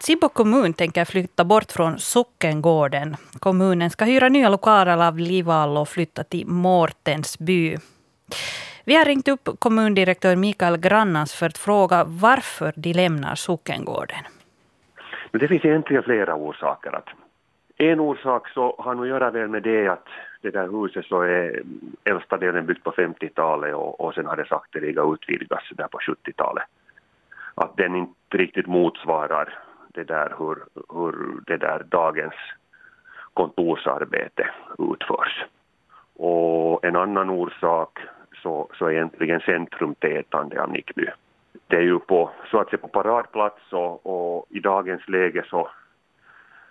Sibbo 0.00 0.28
kommun 0.28 0.72
tänker 0.72 1.04
flytta 1.04 1.44
bort 1.44 1.72
från 1.72 1.98
Sockengården. 1.98 3.16
Kommunen 3.38 3.90
ska 3.90 4.04
hyra 4.04 4.28
nya 4.28 4.48
lokaler 4.48 5.06
av 5.08 5.18
Livall 5.18 5.76
och 5.76 5.88
flytta 5.88 6.24
till 6.24 6.46
Mårtensby. 6.46 7.76
Vi 8.84 8.96
har 8.96 9.04
ringt 9.04 9.28
upp 9.28 9.48
kommundirektör 9.58 10.36
Mikael 10.36 10.76
Grannans 10.76 11.34
för 11.34 11.46
att 11.46 11.58
fråga 11.58 12.04
varför 12.04 12.72
de 12.76 12.92
lämnar 12.92 13.34
Sockengården. 13.34 14.24
det 15.30 15.48
finns 15.48 15.64
egentligen 15.64 16.02
flera 16.02 16.34
orsaker. 16.34 17.02
En 17.76 18.00
orsak 18.00 18.48
så 18.48 18.74
har 18.78 18.94
nog 18.94 19.04
att 19.04 19.08
göra 19.08 19.30
väl 19.30 19.48
med 19.48 19.62
det 19.62 19.88
att 19.88 20.06
det 20.40 20.50
där 20.50 20.68
huset 20.68 21.06
så 21.06 21.22
är 21.22 21.62
äldsta 22.04 22.36
delen 22.36 22.66
byggt 22.66 22.84
på 22.84 22.90
50-talet 22.90 23.74
och, 23.74 24.00
och 24.00 24.14
sen 24.14 24.26
har 24.26 24.36
det 24.36 24.46
sakteliga 24.48 25.02
utvidgats 25.02 25.64
där 25.70 25.88
på 25.88 25.98
70-talet. 25.98 26.64
Att 27.54 27.76
den 27.76 27.94
inte 27.94 28.36
riktigt 28.36 28.66
motsvarar 28.66 29.63
det 29.94 30.04
där 30.04 30.34
hur, 30.38 30.56
hur 30.94 31.40
det 31.46 31.56
där 31.56 31.82
dagens 31.88 32.34
kontorsarbete 33.34 34.50
utförs. 34.78 35.44
Och 36.16 36.84
en 36.84 36.96
annan 36.96 37.30
orsak 37.30 37.98
så, 38.42 38.68
så 38.78 38.86
är 38.86 38.90
egentligen 38.92 39.40
centrumtätande 39.40 40.62
av 40.62 40.70
Nickby. 40.70 41.06
det 41.66 41.76
är 41.76 41.82
ju 41.82 41.98
på, 41.98 42.30
så 42.50 42.60
att 42.60 42.70
säga 42.70 42.78
på 42.78 42.88
paradplats 42.88 43.72
och, 43.72 44.06
och 44.06 44.46
i 44.50 44.60
dagens 44.60 45.08
läge 45.08 45.44
så 45.46 45.68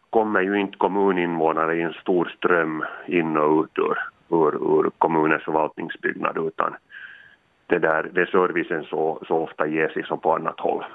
kommer 0.10 0.42
ju 0.42 0.60
inte 0.60 0.78
kommuninvånare 0.78 1.76
i 1.76 1.82
en 1.82 1.94
stor 1.94 2.26
ström 2.38 2.86
in 3.06 3.38
och 3.38 3.64
ut 3.64 3.78
ur, 3.78 3.98
ur, 4.30 4.80
ur 4.80 4.92
kommunens 4.98 5.44
förvaltningsbyggnad 5.44 6.38
utan 6.38 6.76
det 7.68 7.80
där, 7.80 8.10
det 8.14 8.26
servicen 8.26 8.84
så, 8.84 9.24
så 9.28 9.38
ofta 9.38 9.68
ges 9.68 9.96
liksom 9.96 10.20
på 10.20 10.36
annat 10.36 10.60
håll. 10.60 10.86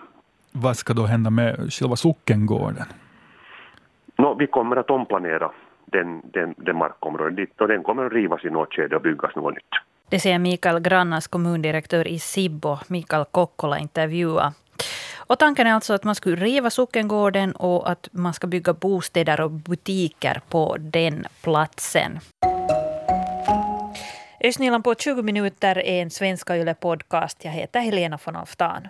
Vad 0.62 0.76
ska 0.76 0.94
då 0.94 1.06
hända 1.06 1.30
med 1.30 1.72
själva 1.72 1.96
sockengården? 1.96 2.86
No, 4.18 4.36
vi 4.38 4.46
kommer 4.46 4.76
att 4.76 4.90
omplanera 4.90 5.50
den, 5.84 6.22
den, 6.32 6.54
den 6.56 6.76
markområden 6.76 7.34
dit 7.34 7.60
och 7.60 7.68
den 7.68 7.82
kommer 7.82 8.06
att 8.06 8.12
rivas 8.12 8.44
i 8.44 8.50
något 8.50 8.74
skede 8.74 8.96
och 8.96 9.02
byggas 9.02 9.36
något 9.36 9.54
nytt. 9.54 9.64
Det 10.08 10.20
säger 10.20 10.38
Mikael 10.38 10.80
Grannas 10.80 11.26
kommundirektör 11.26 12.08
i 12.08 12.18
Sibbo, 12.18 12.78
Mikael 12.88 13.24
Kokkola 13.24 13.78
intervjua. 13.78 14.52
Och 15.16 15.38
tanken 15.38 15.66
är 15.66 15.72
alltså 15.72 15.94
att 15.94 16.04
man 16.04 16.14
skulle 16.14 16.36
riva 16.36 16.70
sockengården 16.70 17.52
och 17.52 17.90
att 17.90 18.08
man 18.12 18.34
ska 18.34 18.46
bygga 18.46 18.72
bostäder 18.72 19.40
och 19.40 19.50
butiker 19.50 20.40
på 20.48 20.76
den 20.78 21.26
platsen. 21.42 22.18
Östnyland 24.44 24.84
på 24.84 24.94
20 24.94 25.22
minuter 25.22 25.78
är 25.78 26.02
en 26.02 26.10
Svenska 26.10 26.56
Yle 26.56 26.74
podcast. 26.74 27.44
Jag 27.44 27.52
heter 27.52 27.80
Helena 27.80 28.18
von 28.24 28.36
Alftan. 28.36 28.88